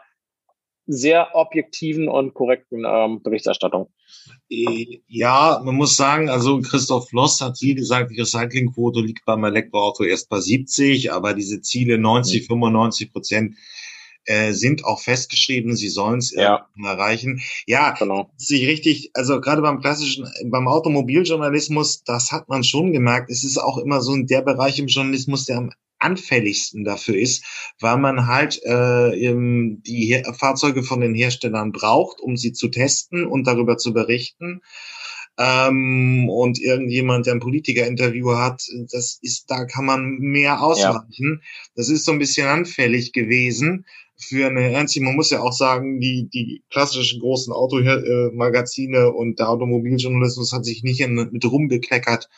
[0.87, 3.89] sehr objektiven und korrekten ähm, Berichterstattung.
[4.49, 9.43] Äh, ja, man muss sagen, also Christoph Floss hat hier gesagt, die Recyclingquote liegt beim
[9.43, 12.45] Elektroauto erst bei 70, aber diese Ziele 90, mhm.
[12.47, 13.55] 95 Prozent
[14.25, 16.67] äh, sind auch festgeschrieben, sie sollen es ja.
[16.83, 17.41] erreichen.
[17.67, 18.31] Ja, genau.
[18.37, 23.57] sich richtig, also gerade beim klassischen, beim Automobiljournalismus, das hat man schon gemerkt, es ist
[23.57, 27.45] auch immer so der Bereich im Journalismus, der am anfälligsten dafür ist,
[27.79, 33.25] weil man halt äh, die Her Fahrzeuge von den Herstellern braucht, um sie zu testen
[33.25, 34.61] und darüber zu berichten.
[35.37, 41.41] Ähm, und irgendjemand, der ein Politiker-Interview hat, das ist, da kann man mehr ausweichen.
[41.41, 41.71] Ja.
[41.75, 43.85] Das ist so ein bisschen anfällig gewesen
[44.17, 49.49] für eine ernst, man muss ja auch sagen, die, die klassischen großen Automagazine und der
[49.49, 52.29] Automobiljournalismus hat sich nicht in, mit rumbekleckert,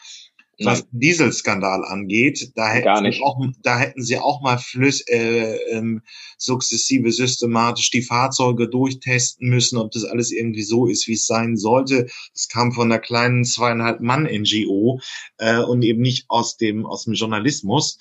[0.59, 0.89] was Nein.
[0.91, 6.01] Dieselskandal angeht, da hätten, Sie auch, da hätten sie auch mal flüss, äh, ähm,
[6.37, 11.57] sukzessive systematisch die Fahrzeuge durchtesten müssen, ob das alles irgendwie so ist, wie es sein
[11.57, 12.07] sollte.
[12.33, 14.99] Das kam von einer kleinen zweieinhalb Mann NGO
[15.37, 17.99] äh, und eben nicht aus dem aus dem Journalismus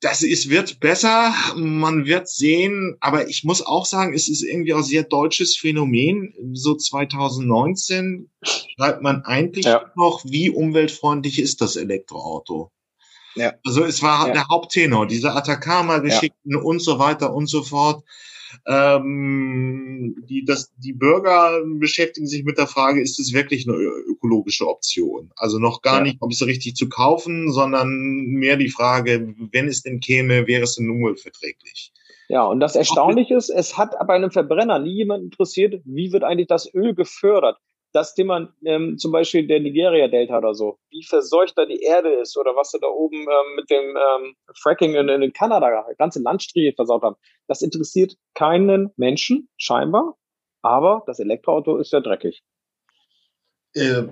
[0.00, 4.74] das ist, wird besser, man wird sehen, aber ich muss auch sagen, es ist irgendwie
[4.74, 6.34] auch sehr deutsches Phänomen.
[6.52, 9.90] So 2019 schreibt man eigentlich ja.
[9.96, 12.70] noch, wie umweltfreundlich ist das Elektroauto?
[13.36, 13.54] Ja.
[13.64, 14.32] Also es war ja.
[14.34, 18.04] der Haupttenor, diese Atacama-Geschichten und so weiter und so fort.
[18.66, 24.66] Ähm, die, das, die Bürger beschäftigen sich mit der Frage, ist es wirklich eine ökologische
[24.66, 25.30] Option?
[25.36, 26.02] Also noch gar ja.
[26.02, 30.64] nicht, ob es richtig zu kaufen, sondern mehr die Frage, wenn es denn käme, wäre
[30.64, 31.92] es denn umweltverträglich?
[32.28, 36.24] Ja, und das Erstaunliche ist, es hat bei einem Verbrenner nie jemand interessiert, wie wird
[36.24, 37.58] eigentlich das Öl gefördert
[37.96, 42.36] das Thema ähm, zum Beispiel der Nigeria-Delta oder so, wie verseucht da die Erde ist
[42.36, 46.74] oder was sie da oben ähm, mit dem ähm, Fracking in, in Kanada ganze Landstriche
[46.76, 47.16] versaut haben,
[47.48, 50.18] das interessiert keinen Menschen, scheinbar,
[50.60, 52.42] aber das Elektroauto ist ja dreckig.
[53.72, 54.02] Äh,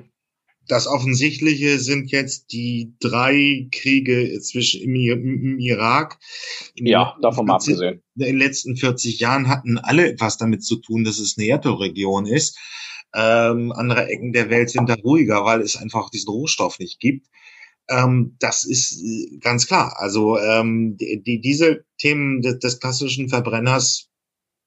[0.67, 6.19] das Offensichtliche sind jetzt die drei Kriege zwischen im, im Irak.
[6.75, 8.03] Ja, davon mal abgesehen.
[8.17, 12.25] In den letzten 40 Jahren hatten alle etwas damit zu tun, dass es eine Erdölregion
[12.25, 12.59] ist.
[13.15, 17.29] Ähm, andere Ecken der Welt sind da ruhiger, weil es einfach diesen Rohstoff nicht gibt.
[17.89, 19.95] Ähm, das ist äh, ganz klar.
[19.99, 24.09] Also ähm, die, die, diese Themen des, des klassischen Verbrenners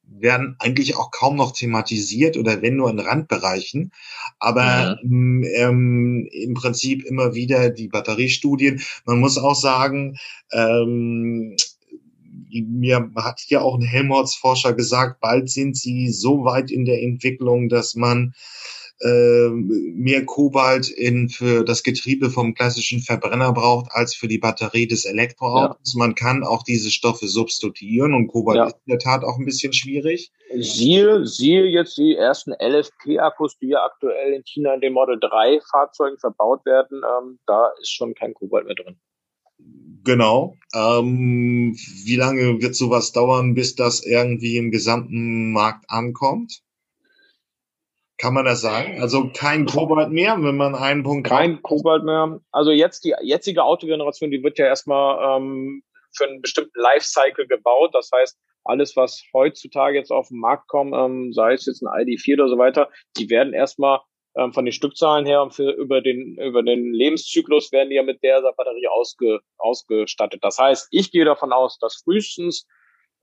[0.10, 3.92] werden eigentlich auch kaum noch thematisiert oder wenn nur in Randbereichen.
[4.40, 5.44] Aber mhm.
[5.56, 8.82] ähm, im Prinzip immer wieder die Batteriestudien.
[9.06, 10.18] Man muss auch sagen,
[10.52, 11.56] ähm,
[12.50, 17.70] mir hat ja auch ein Helmholtz-Forscher gesagt, bald sind sie so weit in der Entwicklung,
[17.70, 18.34] dass man
[19.00, 24.88] äh, mehr Kobalt in, für das Getriebe vom klassischen Verbrenner braucht als für die Batterie
[24.88, 25.94] des Elektroautos.
[25.94, 26.00] Ja.
[26.00, 28.66] Man kann auch diese Stoffe substituieren und Kobalt ja.
[28.66, 30.32] ist in der Tat auch ein bisschen schwierig.
[30.56, 35.60] Siehe, siehe jetzt die ersten LFP-Akkus, die ja aktuell in China in den Model 3
[35.70, 37.02] Fahrzeugen verbaut werden.
[37.04, 38.98] Ähm, da ist schon kein Kobalt mehr drin.
[40.04, 40.56] Genau.
[40.74, 46.62] Ähm, wie lange wird sowas dauern, bis das irgendwie im gesamten Markt ankommt?
[48.18, 49.00] Kann man das sagen?
[49.00, 52.40] Also kein Kobalt mehr, wenn man einen Punkt Kein Kobalt mehr.
[52.52, 55.84] Also jetzt die jetzige Autogeneration, die wird ja erstmal ähm,
[56.16, 57.94] für einen bestimmten Lifecycle gebaut.
[57.94, 61.88] Das heißt, alles, was heutzutage jetzt auf den Markt kommt, ähm, sei es jetzt ein
[61.88, 64.00] ID4 oder so weiter, die werden erstmal
[64.38, 68.04] ähm, von den Stückzahlen her und für, über den über den Lebenszyklus werden die ja
[68.04, 70.44] mit der Batterie ausge, ausgestattet.
[70.44, 72.66] Das heißt, ich gehe davon aus, dass frühestens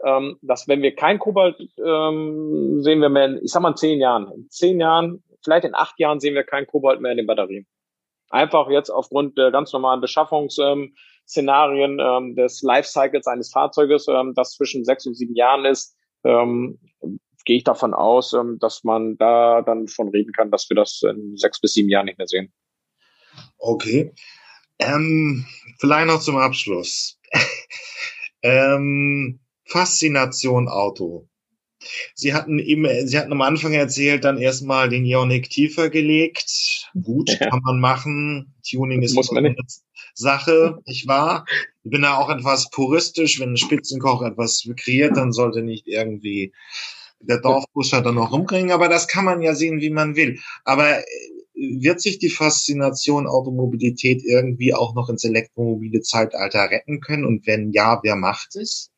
[0.04, 3.76] ähm, dass wenn wir kein Kobalt ähm, sehen wir mehr, in, ich sag mal in
[3.76, 7.18] zehn Jahren, in zehn Jahren, vielleicht in acht Jahren sehen wir kein Kobalt mehr in
[7.18, 7.66] den Batterien.
[8.30, 14.84] Einfach jetzt aufgrund der ganz normalen Beschaffungsszenarien ähm, des Lifecycles eines Fahrzeuges, ähm, das zwischen
[14.84, 16.78] sechs und sieben Jahren ist, ähm,
[17.44, 21.02] gehe ich davon aus, ähm, dass man da dann von reden kann, dass wir das
[21.02, 22.52] in sechs bis sieben Jahren nicht mehr sehen.
[23.58, 24.12] Okay.
[24.78, 25.46] Ähm,
[25.78, 27.18] vielleicht noch zum Abschluss.
[28.42, 31.28] ähm, Faszination Auto.
[32.14, 36.90] Sie hatten eben, Sie hatten am Anfang erzählt, dann erstmal den Ionic tiefer gelegt.
[37.02, 37.50] Gut, ja.
[37.50, 38.54] kann man machen.
[38.68, 39.56] Tuning ist Muss man eine
[40.14, 41.44] Sache, ich war.
[41.82, 43.40] Ich bin da auch etwas puristisch.
[43.40, 46.52] Wenn ein Spitzenkoch etwas kreiert, dann sollte nicht irgendwie
[47.26, 48.70] der Dorfbuscher dann noch rumkriegen.
[48.70, 50.38] Aber das kann man ja sehen, wie man will.
[50.64, 51.04] Aber äh,
[51.54, 57.24] wird sich die Faszination Automobilität irgendwie auch noch ins elektromobile Zeitalter retten können?
[57.24, 58.90] Und wenn ja, wer macht es?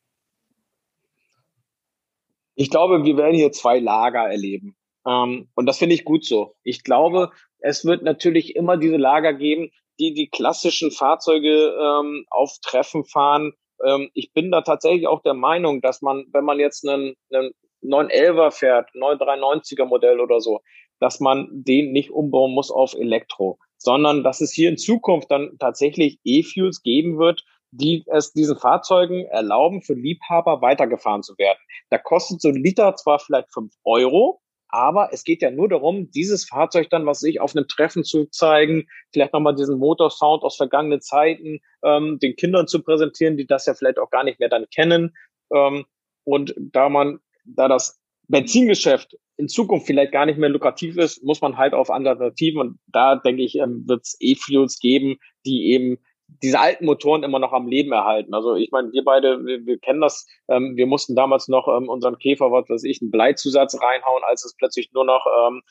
[2.55, 4.75] Ich glaube, wir werden hier zwei Lager erleben.
[5.05, 6.55] Ähm, und das finde ich gut so.
[6.63, 9.69] Ich glaube, es wird natürlich immer diese Lager geben,
[9.99, 13.53] die die klassischen Fahrzeuge ähm, auf Treffen fahren.
[13.85, 17.51] Ähm, ich bin da tatsächlich auch der Meinung, dass man, wenn man jetzt einen, einen
[17.83, 20.61] 911er fährt, 993er Modell oder so,
[20.99, 25.57] dass man den nicht umbauen muss auf Elektro, sondern dass es hier in Zukunft dann
[25.59, 31.59] tatsächlich E-Fuels geben wird, die es diesen Fahrzeugen erlauben, für Liebhaber weitergefahren zu werden.
[31.89, 36.11] Da kostet so ein Liter zwar vielleicht fünf Euro, aber es geht ja nur darum,
[36.11, 40.57] dieses Fahrzeug dann, was sich auf einem Treffen zu zeigen, vielleicht nochmal diesen Motorsound aus
[40.57, 44.49] vergangenen Zeiten ähm, den Kindern zu präsentieren, die das ja vielleicht auch gar nicht mehr
[44.49, 45.15] dann kennen.
[45.53, 45.85] Ähm,
[46.25, 47.19] und da man,
[47.55, 51.89] da das Benzingeschäft in Zukunft vielleicht gar nicht mehr lukrativ ist, muss man halt auf
[51.89, 55.97] Alternativen und da denke ich, ähm, wird es E-Fuels geben, die eben
[56.43, 58.33] diese alten Motoren immer noch am Leben erhalten.
[58.33, 60.27] Also ich meine, wir beide, wir, wir kennen das.
[60.49, 64.43] Ähm, wir mussten damals noch ähm, unseren Käfer, was weiß ich, einen Bleizusatz reinhauen, als
[64.43, 65.61] es plötzlich nur noch ähm,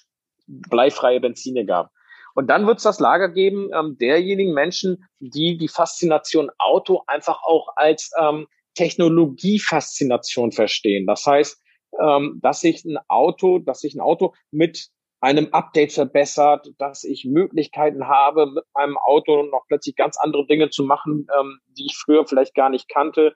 [0.47, 1.91] bleifreie Benzine gab.
[2.35, 7.43] Und dann wird es das Lager geben ähm, derjenigen Menschen, die die Faszination Auto einfach
[7.43, 11.07] auch als ähm, Technologiefaszination verstehen.
[11.07, 11.61] Das heißt,
[12.01, 14.89] ähm, dass sich ein Auto, dass sich ein Auto mit
[15.21, 20.71] einem Update verbessert, dass ich Möglichkeiten habe, mit meinem Auto noch plötzlich ganz andere Dinge
[20.71, 23.35] zu machen, ähm, die ich früher vielleicht gar nicht kannte.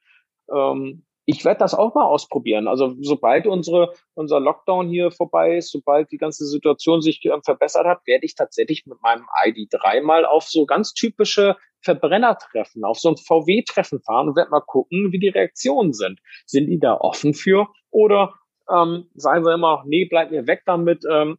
[0.53, 2.67] Ähm, ich werde das auch mal ausprobieren.
[2.67, 7.87] Also sobald unsere, unser Lockdown hier vorbei ist, sobald die ganze Situation sich äh, verbessert
[7.87, 13.11] hat, werde ich tatsächlich mit meinem ID3 mal auf so ganz typische Verbrennertreffen, auf so
[13.11, 16.21] ein VW-Treffen fahren und werde mal gucken, wie die Reaktionen sind.
[16.47, 17.69] Sind die da offen für?
[17.91, 18.35] Oder
[18.73, 21.39] ähm, sagen sie immer, nee, bleib mir weg damit, ähm,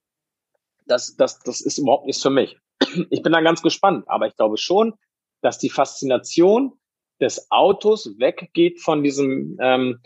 [0.85, 2.57] das, das, das ist überhaupt nichts für mich.
[3.09, 4.93] Ich bin da ganz gespannt, aber ich glaube schon,
[5.41, 6.73] dass die Faszination
[7.19, 9.99] des Autos weggeht von diesem ähm,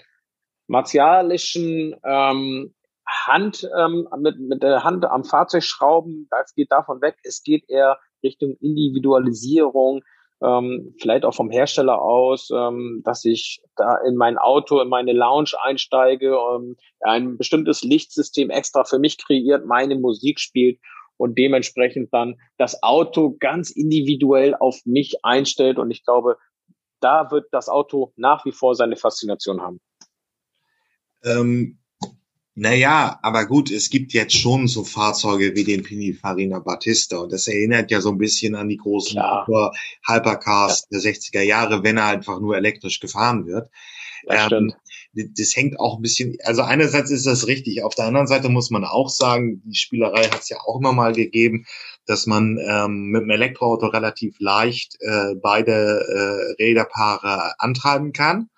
[0.67, 2.73] martialischen ähm,
[3.07, 6.27] Hand ähm, mit, mit der Hand am Fahrzeug schrauben.
[6.31, 7.17] Das geht davon weg.
[7.23, 10.01] Es geht eher Richtung Individualisierung,
[10.45, 15.13] ähm, vielleicht auch vom Hersteller aus, ähm, dass ich da in mein Auto, in meine
[15.13, 20.79] Lounge einsteige, ähm, ein bestimmtes Lichtsystem extra für mich kreiert, meine Musik spielt
[21.17, 25.79] und dementsprechend dann das Auto ganz individuell auf mich einstellt.
[25.79, 26.37] Und ich glaube,
[26.99, 29.79] da wird das Auto nach wie vor seine Faszination haben.
[31.23, 31.79] Ähm,
[32.57, 37.47] naja, aber gut, es gibt jetzt schon so Fahrzeuge wie den Pininfarina Battista und das
[37.47, 39.21] erinnert ja so ein bisschen an die großen
[40.07, 40.99] Hypercars ja.
[40.99, 43.69] der 60er Jahre, wenn er einfach nur elektrisch gefahren wird.
[44.25, 44.73] Das, ähm,
[45.13, 48.69] das hängt auch ein bisschen, also einerseits ist das richtig, auf der anderen Seite muss
[48.69, 51.65] man auch sagen, die Spielerei hat es ja auch immer mal gegeben,
[52.05, 58.49] dass man ähm, mit einem Elektroauto relativ leicht äh, beide äh, Räderpaare antreiben kann.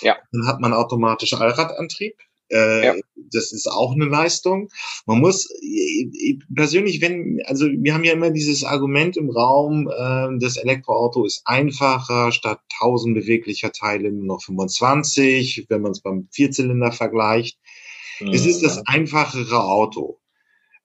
[0.00, 0.16] Ja.
[0.32, 2.16] Dann hat man automatisch Allradantrieb.
[2.52, 2.94] Äh, ja.
[3.32, 4.68] Das ist auch eine Leistung.
[5.06, 5.48] Man muss
[6.54, 11.42] persönlich, wenn, also wir haben ja immer dieses Argument im Raum, äh, das Elektroauto ist
[11.46, 17.58] einfacher, statt 1000 beweglicher Teile nur noch 25, wenn man es beim Vierzylinder vergleicht.
[18.20, 18.32] Mhm.
[18.32, 18.82] Es ist das mhm.
[18.86, 20.18] einfachere Auto.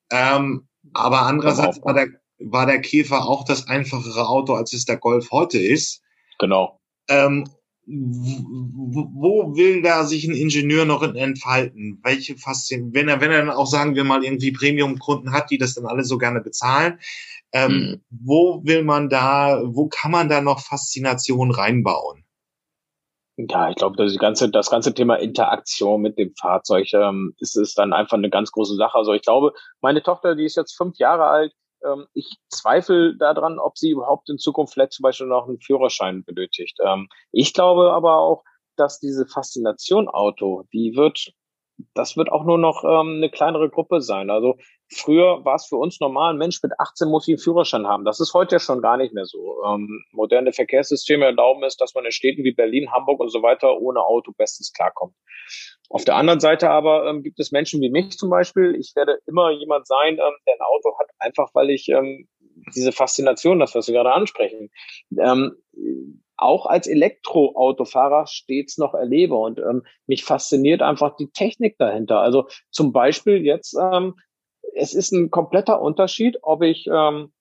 [0.09, 2.07] Ähm, aber andererseits war der,
[2.39, 6.01] war der Käfer auch das einfachere Auto, als es der Golf heute ist.
[6.39, 6.79] Genau.
[7.09, 7.49] Ähm,
[7.87, 11.99] wo will da sich ein Ingenieur noch entfalten?
[12.03, 15.57] Welche Faszien, wenn er, wenn er dann auch sagen wir mal irgendwie Premium-Kunden hat, die
[15.57, 16.99] das dann alle so gerne bezahlen,
[17.53, 18.01] ähm, mhm.
[18.09, 22.25] wo will man da, wo kann man da noch Faszination reinbauen?
[23.37, 27.77] Ja, ich glaube, das ganze, das ganze Thema Interaktion mit dem Fahrzeug ähm, ist, ist
[27.77, 28.97] dann einfach eine ganz große Sache.
[28.97, 31.53] Also ich glaube, meine Tochter, die ist jetzt fünf Jahre alt,
[31.85, 36.23] ähm, ich zweifle daran, ob sie überhaupt in Zukunft vielleicht zum Beispiel noch einen Führerschein
[36.23, 36.77] benötigt.
[36.83, 38.43] Ähm, ich glaube aber auch,
[38.75, 41.31] dass diese Faszination Auto, die wird,
[41.93, 44.29] das wird auch nur noch ähm, eine kleinere Gruppe sein.
[44.29, 44.57] Also
[44.89, 48.05] früher war es für uns normal, ein Mensch mit 18 muss einen Führerschein haben.
[48.05, 49.63] Das ist heute ja schon gar nicht mehr so.
[49.65, 53.79] Ähm, moderne Verkehrssysteme erlauben es, dass man in Städten wie Berlin, Hamburg und so weiter
[53.79, 55.13] ohne Auto bestens klarkommt.
[55.89, 58.75] Auf der anderen Seite aber ähm, gibt es Menschen wie mich zum Beispiel.
[58.75, 62.27] Ich werde immer jemand sein, ähm, der ein Auto hat, einfach weil ich ähm,
[62.75, 64.69] diese Faszination, das was Sie gerade ansprechen,
[65.17, 65.55] ähm,
[66.37, 72.19] auch als Elektroautofahrer stets noch erlebe und ähm, mich fasziniert einfach die Technik dahinter.
[72.19, 74.15] Also zum Beispiel jetzt, ähm,
[74.75, 77.31] es ist ein kompletter Unterschied, ob ich ähm,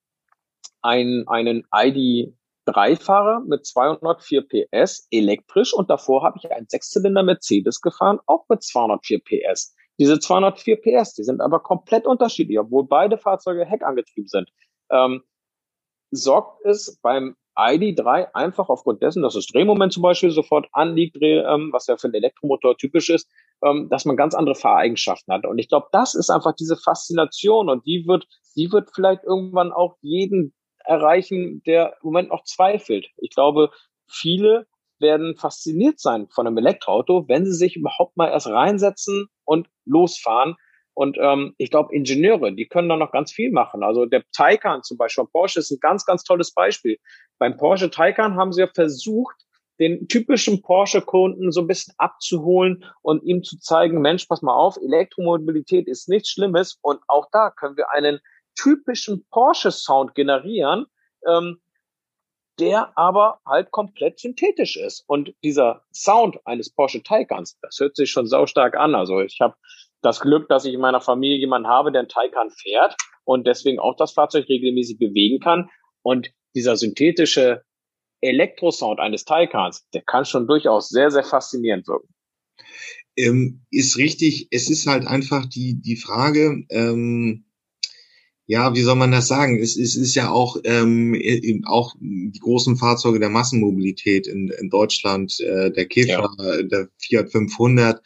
[0.82, 2.34] ein, einen ID
[2.66, 8.62] Dreifahrer mit 204 PS elektrisch und davor habe ich einen Sechszylinder Mercedes gefahren, auch mit
[8.62, 9.74] 204 PS.
[9.98, 14.50] Diese 204 PS, die sind aber komplett unterschiedlich, obwohl beide Fahrzeuge heckangetrieben sind.
[14.90, 15.22] Ähm,
[16.10, 21.70] sorgt es beim ID3 einfach aufgrund dessen, dass das Drehmoment zum Beispiel sofort anliegt, ähm,
[21.72, 23.28] was ja für einen Elektromotor typisch ist,
[23.64, 25.46] ähm, dass man ganz andere Fahreigenschaften hat.
[25.46, 28.26] Und ich glaube, das ist einfach diese Faszination und die wird,
[28.56, 30.54] die wird vielleicht irgendwann auch jeden
[30.84, 33.08] erreichen, der im Moment noch zweifelt.
[33.16, 33.70] Ich glaube,
[34.06, 34.66] viele
[34.98, 40.56] werden fasziniert sein von einem Elektroauto, wenn sie sich überhaupt mal erst reinsetzen und losfahren.
[40.96, 43.82] Und ähm, ich glaube, Ingenieure, die können da noch ganz viel machen.
[43.82, 46.96] Also der Taycan zum Beispiel Porsche ist ein ganz, ganz tolles Beispiel.
[47.38, 49.36] Beim Porsche Taycan haben sie ja versucht,
[49.78, 54.78] den typischen Porsche-Kunden so ein bisschen abzuholen und ihm zu zeigen, Mensch, pass mal auf,
[54.78, 58.18] Elektromobilität ist nichts Schlimmes und auch da können wir einen
[58.58, 60.86] typischen Porsche-Sound generieren,
[61.28, 61.60] ähm,
[62.58, 65.04] der aber halt komplett synthetisch ist.
[65.06, 68.94] Und dieser Sound eines Porsche Taycans, das hört sich schon saustark an.
[68.94, 69.56] Also ich habe
[70.06, 73.78] das Glück, dass ich in meiner Familie jemanden habe, der einen Taycan fährt und deswegen
[73.78, 75.68] auch das Fahrzeug regelmäßig bewegen kann.
[76.02, 77.62] Und dieser synthetische
[78.20, 82.08] Elektrosound eines Taycans, der kann schon durchaus sehr, sehr faszinierend wirken.
[83.16, 84.48] Ähm, ist richtig.
[84.50, 87.44] Es ist halt einfach die, die Frage, ähm,
[88.46, 89.58] ja, wie soll man das sagen?
[89.58, 91.20] Es, es ist ja auch, ähm,
[91.66, 96.62] auch die großen Fahrzeuge der Massenmobilität in, in Deutschland, äh, der Käfer, ja.
[96.62, 98.00] der Fiat 500,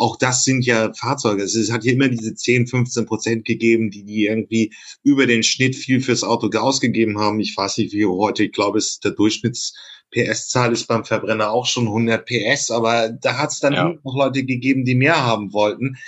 [0.00, 1.42] auch das sind ja Fahrzeuge.
[1.42, 4.72] Es, hat hier immer diese 10, 15 Prozent gegeben, die, die irgendwie
[5.02, 7.40] über den Schnitt viel fürs Auto ausgegeben haben.
[7.40, 9.74] Ich weiß nicht, wie heute, ich glaube, es der Durchschnitts
[10.10, 13.94] PS-Zahl ist beim Verbrenner auch schon 100 PS, aber da hat es dann ja.
[14.02, 15.98] noch Leute gegeben, die mehr haben wollten.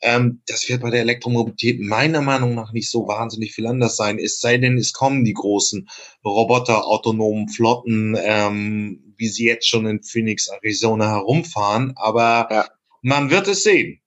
[0.00, 4.18] Ähm, das wird bei der Elektromobilität meiner Meinung nach nicht so wahnsinnig viel anders sein.
[4.18, 5.88] Es sei denn, es kommen die großen
[6.24, 11.92] Roboter, autonomen Flotten, ähm, wie sie jetzt schon in Phoenix, Arizona herumfahren.
[11.96, 12.66] Aber ja.
[13.04, 14.00] Man wird es sehen.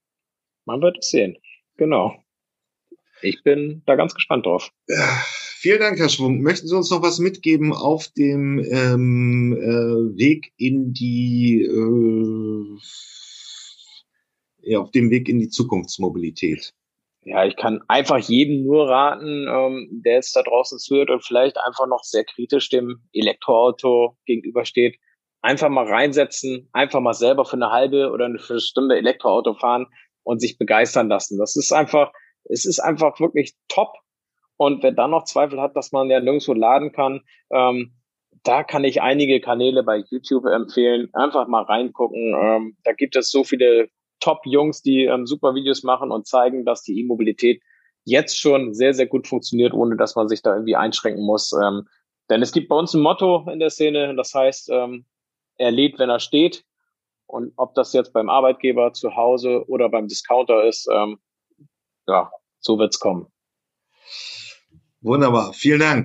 [0.66, 1.38] Man wird es sehen.
[1.76, 2.22] Genau.
[3.22, 4.70] Ich bin da ganz gespannt drauf.
[4.88, 5.22] Ja,
[5.56, 6.42] vielen Dank, Herr Schwung.
[6.42, 11.62] Möchten Sie uns noch was mitgeben auf dem ähm, äh, Weg in die
[14.62, 16.74] äh, auf dem Weg in die Zukunftsmobilität?
[17.22, 21.56] Ja, ich kann einfach jedem nur raten, ähm, der jetzt da draußen zuhört und vielleicht
[21.58, 24.98] einfach noch sehr kritisch dem Elektroauto gegenübersteht,
[25.40, 29.86] einfach mal reinsetzen, einfach mal selber für eine halbe oder eine Stunde Elektroauto fahren
[30.22, 31.38] und sich begeistern lassen.
[31.38, 32.12] Das ist einfach,
[32.44, 33.94] es ist einfach wirklich top.
[34.56, 37.20] Und wer dann noch Zweifel hat, dass man ja nirgendwo laden kann,
[37.50, 37.94] ähm,
[38.42, 41.08] da kann ich einige Kanäle bei YouTube empfehlen.
[41.12, 42.34] Einfach mal reingucken.
[42.34, 43.88] Ähm, da gibt es so viele
[44.20, 47.62] Top-Jungs, die ähm, super Videos machen und zeigen, dass die E-Mobilität
[48.04, 51.52] jetzt schon sehr, sehr gut funktioniert, ohne dass man sich da irgendwie einschränken muss.
[51.52, 51.86] Ähm,
[52.30, 55.06] denn es gibt bei uns ein Motto in der Szene, das heißt, ähm,
[55.58, 56.64] er lädt, wenn er steht.
[57.26, 61.18] Und ob das jetzt beim Arbeitgeber zu Hause oder beim Discounter ist, ähm,
[62.06, 62.30] ja,
[62.60, 63.26] so wird's kommen.
[65.00, 65.96] Wunderbar, vielen Dank.